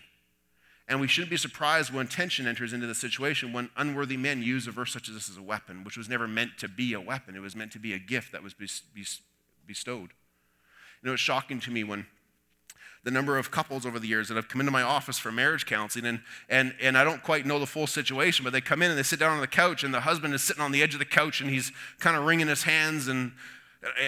[0.87, 4.67] And we shouldn't be surprised when tension enters into the situation when unworthy men use
[4.67, 7.01] a verse such as this as a weapon, which was never meant to be a
[7.01, 7.35] weapon.
[7.35, 8.53] It was meant to be a gift that was
[9.65, 10.09] bestowed.
[11.01, 12.05] You know, it's shocking to me when
[13.03, 15.67] the number of couples over the years that have come into my office for marriage
[15.67, 18.89] counseling, and, and, and I don't quite know the full situation, but they come in
[18.89, 20.93] and they sit down on the couch, and the husband is sitting on the edge
[20.93, 23.31] of the couch, and he's kind of wringing his hands, and,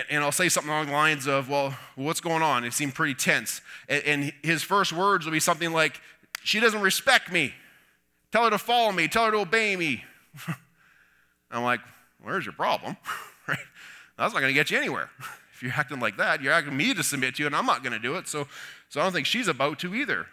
[0.09, 2.63] and I'll say something along the lines of, Well, what's going on?
[2.63, 3.61] It seemed pretty tense.
[3.87, 6.01] And, and his first words will be something like,
[6.43, 7.53] She doesn't respect me.
[8.31, 10.03] Tell her to follow me, tell her to obey me.
[11.51, 11.81] I'm like,
[12.21, 12.97] Where's your problem?
[13.47, 15.09] That's not going to get you anywhere.
[15.53, 17.81] If you're acting like that, you're asking me to submit to you, and I'm not
[17.81, 18.27] going to do it.
[18.27, 18.47] So,
[18.89, 20.27] so I don't think she's about to either.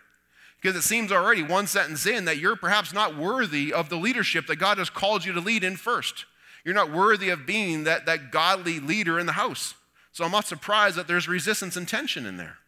[0.61, 4.46] Because it seems already one sentence in that you're perhaps not worthy of the leadership
[4.46, 6.24] that God has called you to lead in first.
[6.64, 9.74] You're not worthy of being that, that godly leader in the house.
[10.12, 12.59] So I'm not surprised that there's resistance and tension in there.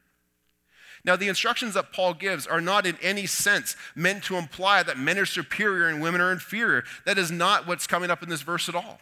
[1.05, 4.99] Now, the instructions that Paul gives are not in any sense meant to imply that
[4.99, 6.83] men are superior and women are inferior.
[7.05, 8.99] That is not what's coming up in this verse at all.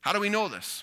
[0.00, 0.82] How do we know this?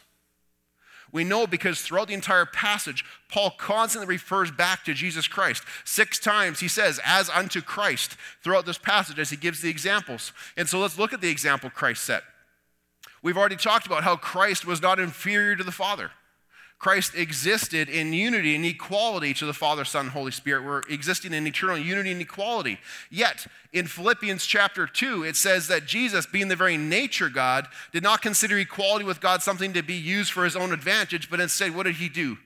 [1.11, 5.63] We know because throughout the entire passage, Paul constantly refers back to Jesus Christ.
[5.83, 10.31] Six times he says, as unto Christ, throughout this passage as he gives the examples.
[10.57, 12.23] And so let's look at the example Christ set.
[13.23, 16.11] We've already talked about how Christ was not inferior to the Father.
[16.77, 20.65] Christ existed in unity and equality to the Father, Son, Holy Spirit.
[20.65, 22.77] We're existing in eternal unity and equality.
[23.09, 28.03] Yet, in Philippians chapter 2, it says that Jesus, being the very nature God, did
[28.03, 31.73] not consider equality with God something to be used for his own advantage, but instead,
[31.73, 32.37] what did he do?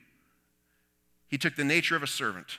[1.26, 2.58] He took the nature of a servant.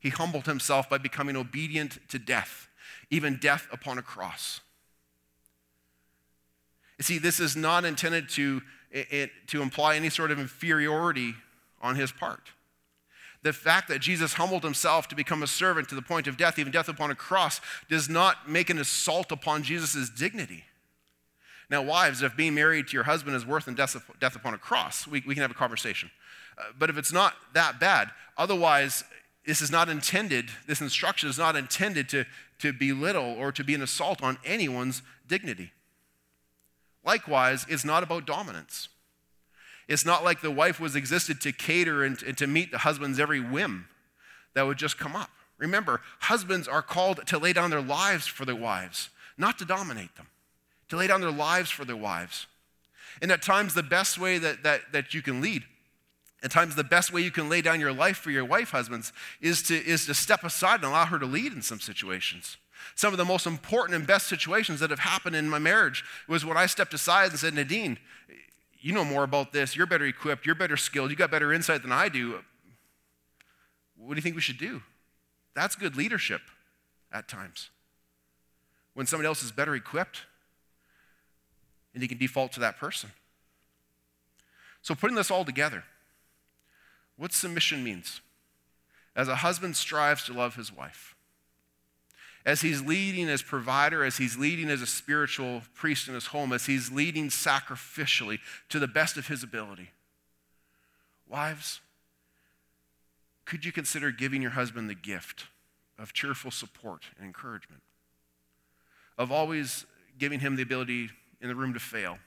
[0.00, 2.68] He humbled himself by becoming obedient to death,
[3.10, 4.62] even death upon a cross.
[7.00, 11.34] See, this is not intended to it, to imply any sort of inferiority
[11.82, 12.50] on his part.
[13.42, 16.58] The fact that Jesus humbled himself to become a servant to the point of death,
[16.58, 20.64] even death upon a cross, does not make an assault upon Jesus' dignity.
[21.68, 24.58] Now, wives, if being married to your husband is worse than death, death upon a
[24.58, 26.10] cross, we, we can have a conversation.
[26.56, 29.04] Uh, but if it's not that bad, otherwise,
[29.44, 32.24] this is not intended, this instruction is not intended to,
[32.60, 35.72] to belittle or to be an assault on anyone's dignity.
[37.04, 38.88] Likewise, it's not about dominance.
[39.88, 43.20] It's not like the wife was existed to cater and, and to meet the husband's
[43.20, 43.86] every whim
[44.54, 45.30] that would just come up.
[45.58, 50.14] Remember, husbands are called to lay down their lives for their wives, not to dominate
[50.16, 50.28] them,
[50.88, 52.46] to lay down their lives for their wives.
[53.22, 55.64] And at times, the best way that, that, that you can lead,
[56.42, 59.14] at times, the best way you can lay down your life for your wife, husbands,
[59.40, 62.58] is to, is to step aside and allow her to lead in some situations.
[62.94, 66.44] Some of the most important and best situations that have happened in my marriage was
[66.44, 67.98] when I stepped aside and said, Nadine,
[68.80, 69.74] you know more about this.
[69.74, 70.46] You're better equipped.
[70.46, 71.10] You're better skilled.
[71.10, 72.40] You got better insight than I do.
[73.96, 74.82] What do you think we should do?
[75.54, 76.42] That's good leadership
[77.12, 77.70] at times.
[78.92, 80.22] When somebody else is better equipped,
[81.94, 83.10] and you can default to that person.
[84.82, 85.84] So, putting this all together,
[87.16, 88.20] what submission means
[89.16, 91.13] as a husband strives to love his wife
[92.46, 96.52] as he's leading as provider, as he's leading as a spiritual priest in his home,
[96.52, 99.90] as he's leading sacrificially to the best of his ability.
[101.26, 101.80] Wives,
[103.46, 105.46] could you consider giving your husband the gift
[105.98, 107.82] of cheerful support and encouragement?
[109.16, 109.86] Of always
[110.18, 112.18] giving him the ability in the room to fail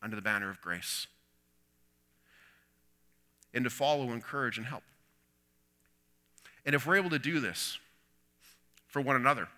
[0.00, 1.08] under the banner of grace?
[3.52, 4.84] And to follow, encourage, and help.
[6.64, 7.78] And if we're able to do this
[8.88, 9.48] for one another,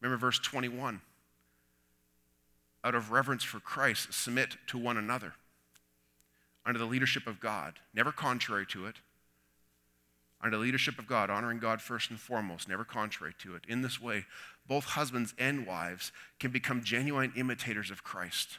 [0.00, 1.00] remember verse 21
[2.84, 5.34] out of reverence for Christ, submit to one another
[6.64, 8.96] under the leadership of God, never contrary to it.
[10.40, 13.62] Under the leadership of God, honoring God first and foremost, never contrary to it.
[13.66, 14.26] In this way,
[14.68, 18.58] both husbands and wives can become genuine imitators of Christ,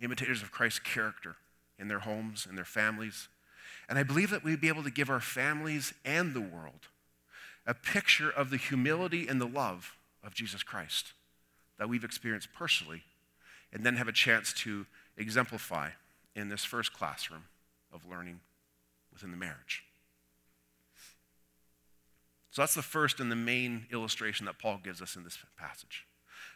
[0.00, 1.36] imitators of Christ's character
[1.78, 3.28] in their homes, in their families.
[3.88, 6.88] And I believe that we'd be able to give our families and the world
[7.68, 9.92] a picture of the humility and the love
[10.24, 11.12] of Jesus Christ
[11.78, 13.02] that we've experienced personally,
[13.72, 15.90] and then have a chance to exemplify
[16.34, 17.44] in this first classroom
[17.92, 18.40] of learning
[19.12, 19.84] within the marriage.
[22.50, 26.06] So that's the first and the main illustration that Paul gives us in this passage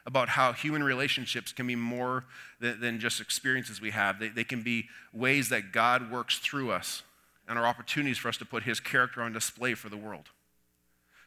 [0.07, 2.25] about how human relationships can be more
[2.59, 4.19] than, than just experiences we have.
[4.19, 7.03] They, they can be ways that God works through us
[7.47, 10.31] and are opportunities for us to put his character on display for the world.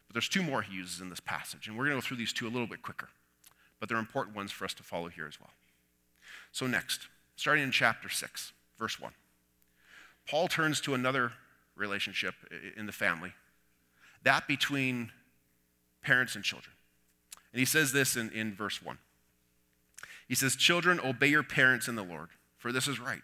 [0.08, 2.18] But there's two more he uses in this passage, and we're going to go through
[2.18, 3.10] these two a little bit quicker.
[3.80, 5.52] But they're important ones for us to follow here as well.
[6.52, 9.12] So, next, starting in chapter 6, verse 1,
[10.28, 11.34] Paul turns to another
[11.76, 12.36] relationship
[12.78, 13.34] in the family
[14.24, 15.12] that between
[16.02, 16.74] parents and children.
[17.54, 18.98] And he says this in, in verse 1.
[20.28, 23.22] He says, Children, obey your parents in the Lord, for this is right.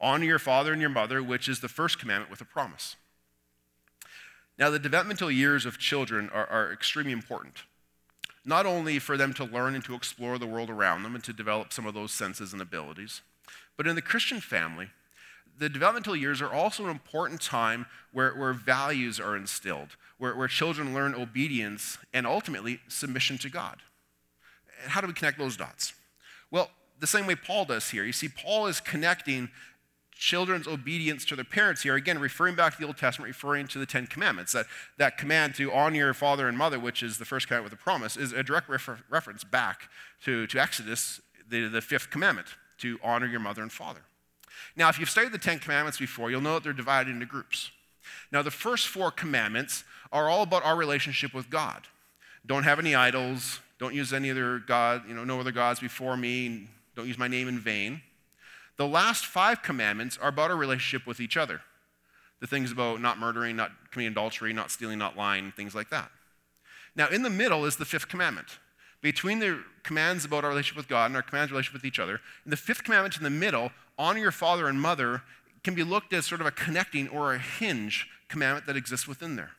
[0.00, 2.96] Honor your father and your mother, which is the first commandment with a promise.
[4.62, 7.64] Now, the developmental years of children are, are extremely important,
[8.44, 11.32] not only for them to learn and to explore the world around them and to
[11.32, 13.22] develop some of those senses and abilities,
[13.76, 14.90] but in the Christian family,
[15.58, 20.46] the developmental years are also an important time where, where values are instilled, where, where
[20.46, 23.78] children learn obedience and ultimately submission to God.
[24.84, 25.92] And how do we connect those dots?
[26.52, 26.70] Well,
[27.00, 28.04] the same way Paul does here.
[28.04, 29.50] You see, Paul is connecting
[30.22, 33.78] children's obedience to their parents here, again, referring back to the Old Testament, referring to
[33.80, 34.52] the Ten Commandments.
[34.52, 37.80] That, that command to honor your father and mother, which is the first commandment with
[37.80, 39.88] a promise, is a direct refer- reference back
[40.24, 42.46] to, to Exodus, the, the fifth commandment,
[42.78, 44.02] to honor your mother and father.
[44.76, 47.72] Now, if you've studied the Ten Commandments before, you'll know that they're divided into groups.
[48.30, 49.82] Now, the first four commandments
[50.12, 51.82] are all about our relationship with God.
[52.46, 53.58] Don't have any idols.
[53.80, 56.68] Don't use any other God, you know, no other gods before me.
[56.94, 58.02] Don't use my name in vain.
[58.76, 61.60] The last five commandments are about our relationship with each other.
[62.40, 66.10] The things about not murdering, not committing adultery, not stealing, not lying, things like that.
[66.96, 68.58] Now, in the middle is the fifth commandment.
[69.00, 72.20] Between the commands about our relationship with God and our commands relationship with each other,
[72.44, 75.22] in the fifth commandment in the middle honor your father and mother
[75.62, 79.36] can be looked as sort of a connecting or a hinge commandment that exists within
[79.36, 79.52] there.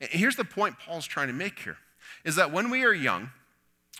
[0.00, 1.78] And here's the point Paul's trying to make here
[2.24, 3.30] is that when we are young,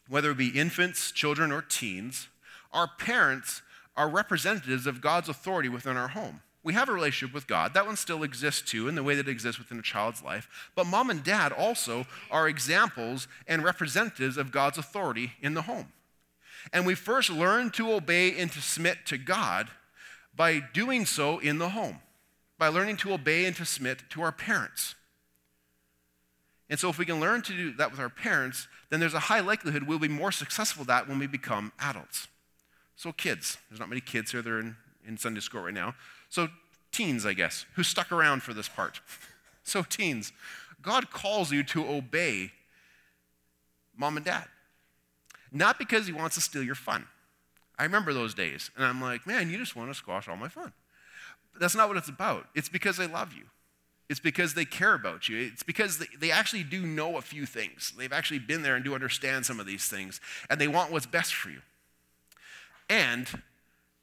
[0.08, 2.28] whether it be infants, children, or teens,
[2.72, 3.62] our parents
[3.96, 6.42] are representatives of God's authority within our home.
[6.62, 7.72] We have a relationship with God.
[7.72, 10.70] That one still exists too in the way that it exists within a child's life.
[10.74, 15.92] But mom and dad also are examples and representatives of God's authority in the home.
[16.72, 19.70] And we first learn to obey and to submit to God
[20.35, 22.00] by doing so in the home,
[22.59, 24.94] by learning to obey and to submit to our parents.
[26.68, 29.20] And so, if we can learn to do that with our parents, then there's a
[29.20, 32.29] high likelihood we'll be more successful at that when we become adults.
[33.00, 34.76] So, kids, there's not many kids here, they're in,
[35.08, 35.94] in Sunday school right now.
[36.28, 36.48] So,
[36.92, 39.00] teens, I guess, who stuck around for this part.
[39.64, 40.34] so, teens,
[40.82, 42.52] God calls you to obey
[43.96, 44.48] mom and dad.
[45.50, 47.06] Not because he wants to steal your fun.
[47.78, 50.48] I remember those days, and I'm like, man, you just want to squash all my
[50.48, 50.74] fun.
[51.54, 52.48] But that's not what it's about.
[52.54, 53.44] It's because they love you.
[54.10, 55.38] It's because they care about you.
[55.38, 57.94] It's because they, they actually do know a few things.
[57.96, 61.06] They've actually been there and do understand some of these things, and they want what's
[61.06, 61.62] best for you.
[62.90, 63.42] And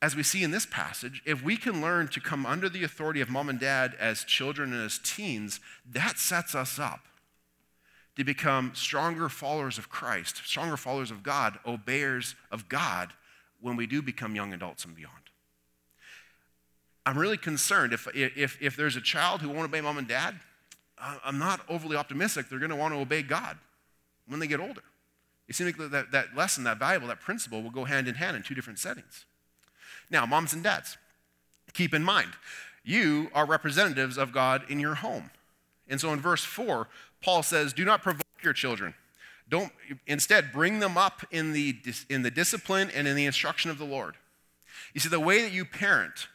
[0.02, 3.20] as we see in this passage, if we can learn to come under the authority
[3.20, 7.02] of mom and dad as children and as teens, that sets us up
[8.16, 13.14] to become stronger followers of Christ, stronger followers of God, obeyers of God
[13.60, 15.14] when we do become young adults and beyond.
[17.06, 20.36] I'm really concerned if, if, if there's a child who won't obey mom and dad,
[20.98, 23.58] I'm not overly optimistic they're going to want to obey God
[24.28, 24.82] when they get older.
[25.48, 28.36] It seems like that, that lesson, that valuable, that principle will go hand in hand
[28.36, 29.26] in two different settings.
[30.10, 30.98] Now, moms and dads,
[31.74, 32.32] keep in mind,
[32.84, 35.32] you are representatives of God in your home.
[35.90, 36.88] And so in verse 4,
[37.22, 38.94] Paul says, Do not provoke your children.
[39.50, 39.72] Don't,
[40.06, 41.76] instead, bring them up in the,
[42.10, 44.16] in the discipline and in the instruction of the Lord.
[44.94, 46.28] You see, the way that you parent,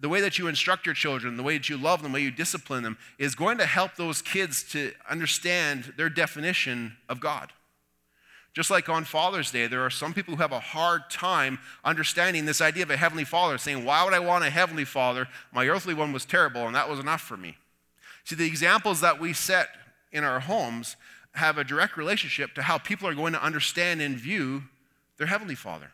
[0.00, 2.22] the way that you instruct your children, the way that you love them, the way
[2.22, 7.52] you discipline them, is going to help those kids to understand their definition of God.
[8.52, 12.44] Just like on Father's Day, there are some people who have a hard time understanding
[12.44, 15.28] this idea of a heavenly father, saying, Why would I want a heavenly father?
[15.52, 17.56] My earthly one was terrible, and that was enough for me.
[18.24, 19.68] See, the examples that we set
[20.12, 20.96] in our homes
[21.34, 24.64] have a direct relationship to how people are going to understand and view
[25.16, 25.92] their heavenly father.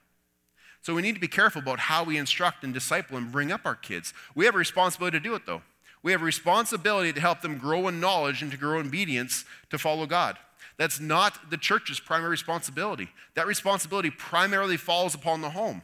[0.80, 3.62] So we need to be careful about how we instruct and disciple and bring up
[3.64, 4.14] our kids.
[4.34, 5.62] We have a responsibility to do it, though.
[6.02, 9.44] We have a responsibility to help them grow in knowledge and to grow in obedience
[9.70, 10.38] to follow God.
[10.79, 13.09] That's not the church's primary responsibility.
[13.35, 15.83] That responsibility primarily falls upon the home.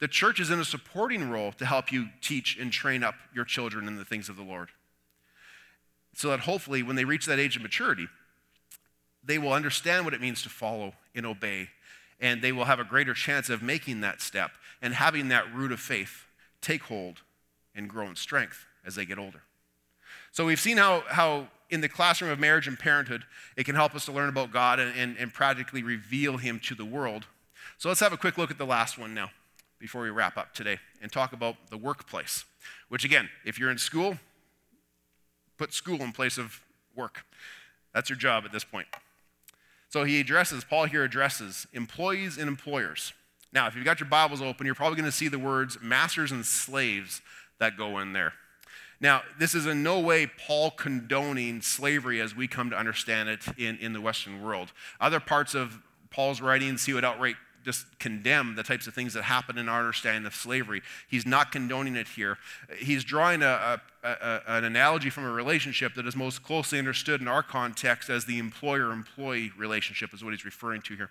[0.00, 3.44] The church is in a supporting role to help you teach and train up your
[3.44, 4.70] children in the things of the Lord.
[6.14, 8.08] So that hopefully, when they reach that age of maturity,
[9.24, 11.68] they will understand what it means to follow and obey
[12.22, 15.72] and they will have a greater chance of making that step and having that root
[15.72, 16.26] of faith
[16.62, 17.20] take hold
[17.74, 19.42] and grow in strength as they get older.
[20.30, 23.24] So we've seen how, how in the classroom of marriage and parenthood,
[23.56, 26.74] it can help us to learn about God and, and, and practically reveal Him to
[26.74, 27.24] the world.
[27.78, 29.30] So let's have a quick look at the last one now
[29.78, 32.44] before we wrap up today and talk about the workplace,
[32.90, 34.18] which again, if you're in school,
[35.56, 36.60] put school in place of
[36.94, 37.24] work.
[37.94, 38.86] That's your job at this point.
[39.88, 43.14] So he addresses, Paul here addresses employees and employers.
[43.52, 46.32] Now, if you've got your Bibles open, you're probably going to see the words masters
[46.32, 47.22] and slaves
[47.58, 48.34] that go in there.
[49.02, 53.40] Now, this is in no way Paul condoning slavery as we come to understand it
[53.58, 54.72] in, in the Western world.
[55.00, 57.34] Other parts of Paul's writings, he would outright
[57.64, 60.82] just condemn the types of things that happen in our understanding of slavery.
[61.08, 62.38] He's not condoning it here.
[62.78, 67.20] He's drawing a, a, a, an analogy from a relationship that is most closely understood
[67.20, 71.10] in our context as the employer employee relationship, is what he's referring to here.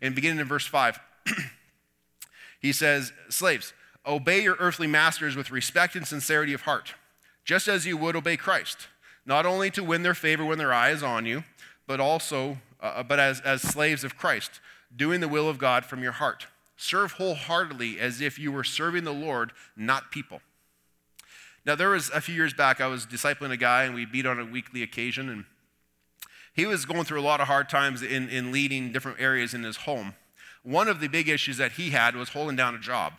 [0.00, 0.98] And beginning in verse 5,
[2.60, 3.74] he says, Slaves,
[4.06, 6.94] obey your earthly masters with respect and sincerity of heart,
[7.46, 8.88] just as you would obey Christ,
[9.24, 11.44] not only to win their favor when their eye is on you,
[11.86, 14.60] but also, uh, but as, as slaves of Christ
[14.94, 16.48] doing the will of God from your heart.
[16.76, 20.40] Serve wholeheartedly as if you were serving the Lord, not people.
[21.64, 24.26] Now, there was a few years back, I was discipling a guy, and we beat
[24.26, 25.44] on a weekly occasion, and
[26.52, 29.62] he was going through a lot of hard times in, in leading different areas in
[29.62, 30.14] his home.
[30.62, 33.14] One of the big issues that he had was holding down a job.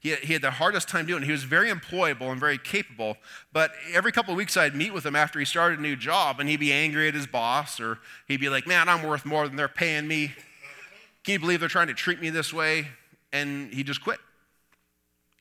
[0.00, 1.26] He had, he had the hardest time doing it.
[1.26, 3.18] He was very employable and very capable,
[3.52, 6.40] but every couple of weeks I'd meet with him after he started a new job,
[6.40, 9.46] and he'd be angry at his boss, or he'd be like, Man, I'm worth more
[9.46, 10.32] than they're paying me.
[11.22, 12.88] Can you believe they're trying to treat me this way?
[13.30, 14.18] And he just quit.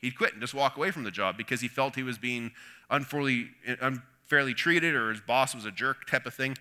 [0.02, 2.52] He'd quit and just walk away from the job because he felt he was being
[2.90, 3.50] unfairly,
[4.30, 6.56] unfairly treated or his boss was a jerk type of thing.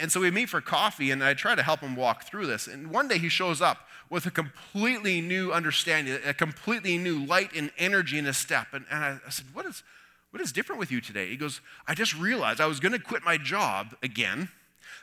[0.00, 2.66] And so we meet for coffee and I try to help him walk through this.
[2.66, 7.50] And one day he shows up with a completely new understanding, a completely new light
[7.54, 8.68] and energy in his step.
[8.72, 9.84] And, and I, I said, what is,
[10.32, 11.28] what is different with you today?
[11.28, 14.48] He goes, I just realized I was going to quit my job again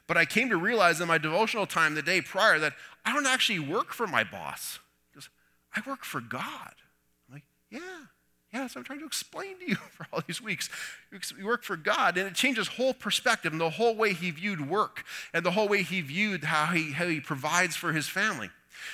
[0.08, 2.74] but I came to realize in my devotional time the day prior that
[3.06, 4.80] I don't actually work for my boss.
[5.12, 5.30] He goes,
[5.76, 6.74] I work for God.
[7.28, 8.06] I'm like, yeah,
[8.54, 10.70] yeah, I'm trying to explain to you for all these weeks.
[11.38, 14.70] You work for God, and it changes whole perspective and the whole way he viewed
[14.70, 18.50] work and the whole way he viewed how he, how he provides for his family.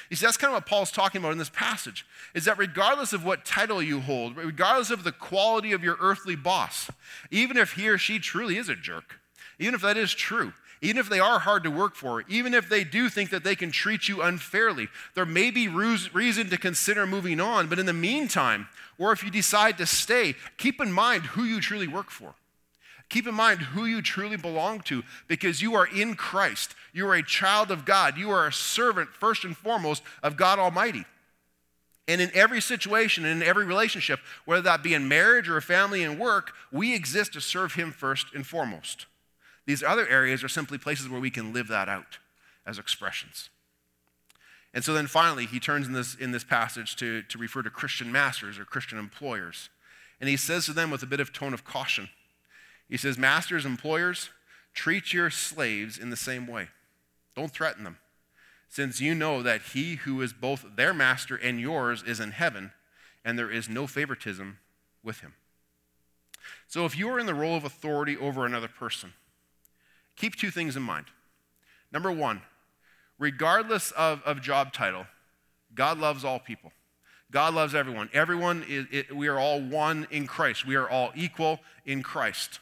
[0.09, 3.13] You see, that's kind of what Paul's talking about in this passage, is that regardless
[3.13, 6.89] of what title you hold, regardless of the quality of your earthly boss,
[7.31, 9.19] even if he or she truly is a jerk,
[9.59, 10.53] even if that is true,
[10.85, 13.55] even if they are hard to work for, even if they do think that they
[13.55, 17.67] can treat you unfairly, there may be reason to consider moving on.
[17.67, 18.67] But in the meantime,
[18.99, 22.35] or if you decide to stay, keep in mind who you truly work for.
[23.09, 26.75] Keep in mind who you truly belong to because you are in Christ.
[26.93, 28.17] You are a child of God.
[28.17, 31.05] You are a servant, first and foremost, of God Almighty.
[32.07, 35.61] And in every situation, and in every relationship, whether that be in marriage or a
[35.61, 39.07] family and work, we exist to serve Him first and foremost.
[39.65, 42.19] These other areas are simply places where we can live that out
[42.65, 43.49] as expressions.
[44.73, 47.69] And so then finally, he turns in this, in this passage to, to refer to
[47.69, 49.69] Christian masters or Christian employers.
[50.19, 52.09] And he says to them with a bit of tone of caution
[52.89, 54.29] He says, Masters, employers,
[54.73, 56.67] treat your slaves in the same way.
[57.35, 57.97] Don't threaten them,
[58.69, 62.71] since you know that he who is both their master and yours is in heaven,
[63.23, 64.59] and there is no favoritism
[65.03, 65.33] with him.
[66.67, 69.13] So if you are in the role of authority over another person,
[70.15, 71.05] keep two things in mind.
[71.91, 72.41] Number one,
[73.19, 75.05] regardless of, of job title,
[75.73, 76.71] God loves all people.
[77.31, 78.09] God loves everyone.
[78.13, 80.65] Everyone, is, it, we are all one in Christ.
[80.65, 82.59] We are all equal in Christ.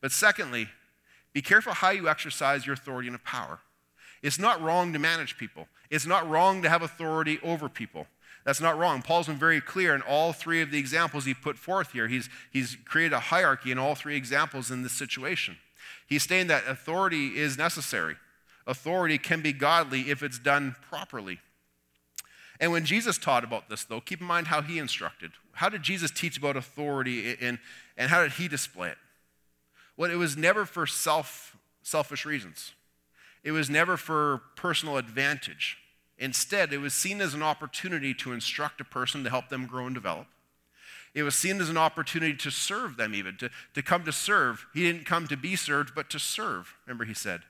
[0.00, 0.68] But secondly,
[1.32, 3.60] be careful how you exercise your authority and power.
[4.22, 8.06] It's not wrong to manage people, it's not wrong to have authority over people.
[8.48, 9.02] That's not wrong.
[9.02, 12.08] Paul's been very clear in all three of the examples he put forth here.
[12.08, 15.58] He's, he's created a hierarchy in all three examples in this situation.
[16.06, 18.16] He's saying that authority is necessary.
[18.66, 21.40] Authority can be godly if it's done properly.
[22.58, 25.32] And when Jesus taught about this, though, keep in mind how he instructed.
[25.52, 27.58] How did Jesus teach about authority and,
[27.98, 28.98] and how did he display it?
[29.98, 32.72] Well, it was never for self, selfish reasons,
[33.44, 35.76] it was never for personal advantage.
[36.18, 39.86] Instead, it was seen as an opportunity to instruct a person to help them grow
[39.86, 40.26] and develop.
[41.14, 44.66] It was seen as an opportunity to serve them, even, to, to come to serve.
[44.74, 47.42] He didn't come to be served, but to serve, remember he said.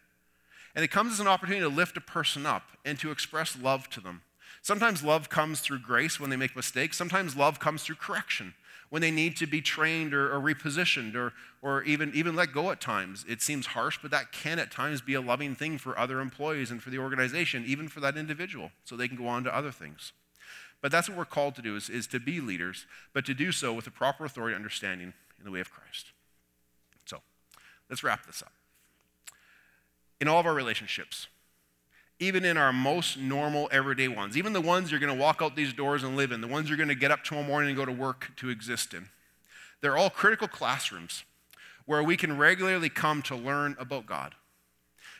[0.74, 3.90] And it comes as an opportunity to lift a person up and to express love
[3.90, 4.22] to them.
[4.62, 6.96] Sometimes love comes through grace when they make mistakes.
[6.96, 8.54] Sometimes love comes through correction
[8.90, 12.70] when they need to be trained or, or, repositioned or, or even, even let go
[12.70, 13.24] at times.
[13.28, 16.70] It seems harsh, but that can at times be a loving thing for other employees
[16.70, 19.70] and for the organization, even for that individual, so they can go on to other
[19.70, 20.12] things.
[20.80, 23.52] But that's what we're called to do, is, is to be leaders, but to do
[23.52, 26.12] so with the proper authority and understanding in the way of Christ.
[27.04, 27.18] So
[27.90, 28.52] let's wrap this up.
[30.20, 31.26] In all of our relationships,
[32.20, 35.54] even in our most normal everyday ones, even the ones you're going to walk out
[35.54, 37.78] these doors and live in, the ones you're going to get up tomorrow morning and
[37.78, 39.08] go to work to exist in.
[39.80, 41.24] They're all critical classrooms
[41.86, 44.34] where we can regularly come to learn about God.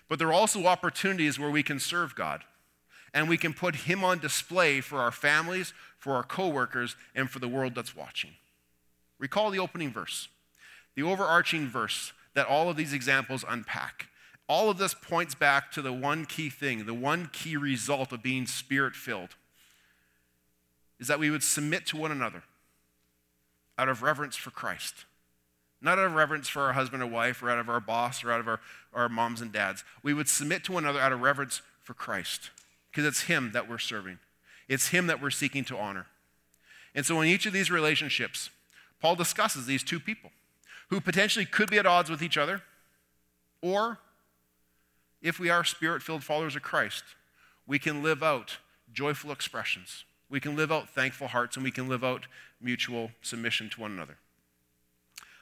[0.09, 2.43] But they're also opportunities where we can serve God
[3.15, 7.39] and we can put Him on display for our families, for our coworkers, and for
[7.39, 8.33] the world that's watching.
[9.19, 10.29] Recall the opening verse,
[10.95, 14.09] the overarching verse that all of these examples unpack.
[14.49, 18.23] All of this points back to the one key thing, the one key result of
[18.23, 19.37] being spirit filled
[20.99, 22.43] is that we would submit to one another
[23.79, 25.05] out of reverence for Christ.
[25.81, 28.33] Not out of reverence for our husband or wife, or out of our boss, or
[28.33, 28.61] out of our,
[28.93, 29.85] our moms and dads.
[30.03, 32.51] We would submit to one another out of reverence for Christ,
[32.91, 34.19] because it's Him that we're serving,
[34.67, 36.07] it's Him that we're seeking to honor.
[36.95, 38.51] And so, in each of these relationships,
[39.01, 40.33] Paul discusses these two people
[40.89, 42.63] who potentially could be at odds with each other,
[43.63, 43.99] or
[45.21, 47.05] if we are spirit filled followers of Christ,
[47.67, 48.59] we can live out
[48.93, 50.05] joyful expressions.
[50.31, 52.27] We can live out thankful hearts and we can live out
[52.61, 54.19] mutual submission to one another.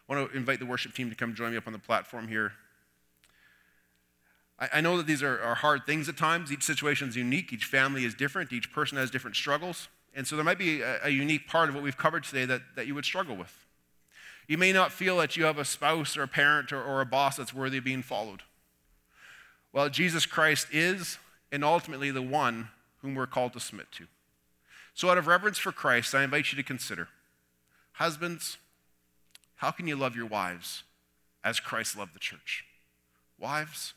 [0.08, 2.28] I want to invite the worship team to come join me up on the platform
[2.28, 2.52] here.
[4.58, 6.52] I, I know that these are, are hard things at times.
[6.52, 9.88] Each situation is unique, each family is different, each person has different struggles.
[10.14, 12.62] And so there might be a, a unique part of what we've covered today that,
[12.76, 13.66] that you would struggle with.
[14.48, 17.06] You may not feel that you have a spouse or a parent or, or a
[17.06, 18.42] boss that's worthy of being followed.
[19.76, 21.18] Well, Jesus Christ is
[21.52, 22.70] and ultimately the one
[23.02, 24.06] whom we're called to submit to.
[24.94, 27.08] So, out of reverence for Christ, I invite you to consider
[27.92, 28.56] husbands,
[29.56, 30.82] how can you love your wives
[31.44, 32.64] as Christ loved the church?
[33.38, 33.92] Wives,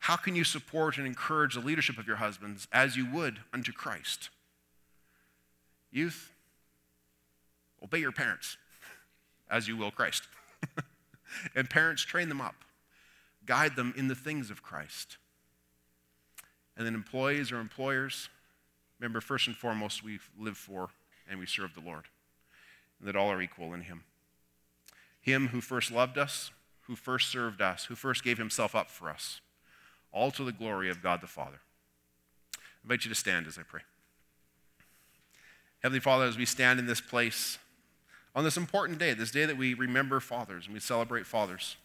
[0.00, 3.70] how can you support and encourage the leadership of your husbands as you would unto
[3.70, 4.30] Christ?
[5.92, 6.32] Youth,
[7.80, 8.56] obey your parents
[9.48, 10.24] as you will Christ.
[11.54, 12.63] and parents, train them up
[13.46, 15.18] guide them in the things of Christ.
[16.76, 18.28] And then employees or employers,
[18.98, 20.88] remember, first and foremost, we live for
[21.28, 22.04] and we serve the Lord,
[22.98, 24.04] and that all are equal in Him.
[25.20, 26.50] Him who first loved us,
[26.82, 29.40] who first served us, who first gave Himself up for us,
[30.12, 31.60] all to the glory of God the Father.
[32.54, 33.80] I invite you to stand as I pray.
[35.82, 37.58] Heavenly Father, as we stand in this place
[38.34, 41.76] on this important day, this day that we remember fathers and we celebrate fathers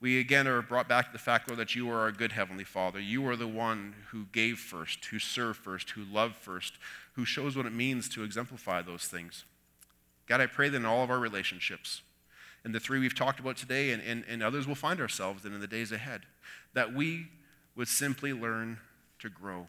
[0.00, 2.64] we again are brought back to the fact, Lord, that you are our good Heavenly
[2.64, 3.00] Father.
[3.00, 6.74] You are the one who gave first, who served first, who loved first,
[7.14, 9.44] who shows what it means to exemplify those things.
[10.26, 12.02] God, I pray that in all of our relationships,
[12.62, 15.54] and the three we've talked about today, and, and, and others will find ourselves in
[15.54, 16.22] in the days ahead,
[16.74, 17.28] that we
[17.74, 18.78] would simply learn
[19.20, 19.66] to grow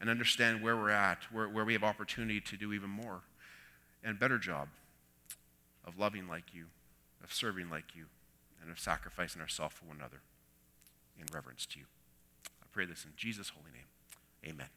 [0.00, 3.20] and understand where we're at, where, where we have opportunity to do even more
[4.04, 4.68] and better job
[5.84, 6.66] of loving like you,
[7.24, 8.04] of serving like you
[8.60, 10.22] and of sacrificing ourselves for one another
[11.18, 11.86] in reverence to you.
[12.62, 13.88] I pray this in Jesus' holy name.
[14.46, 14.68] Amen.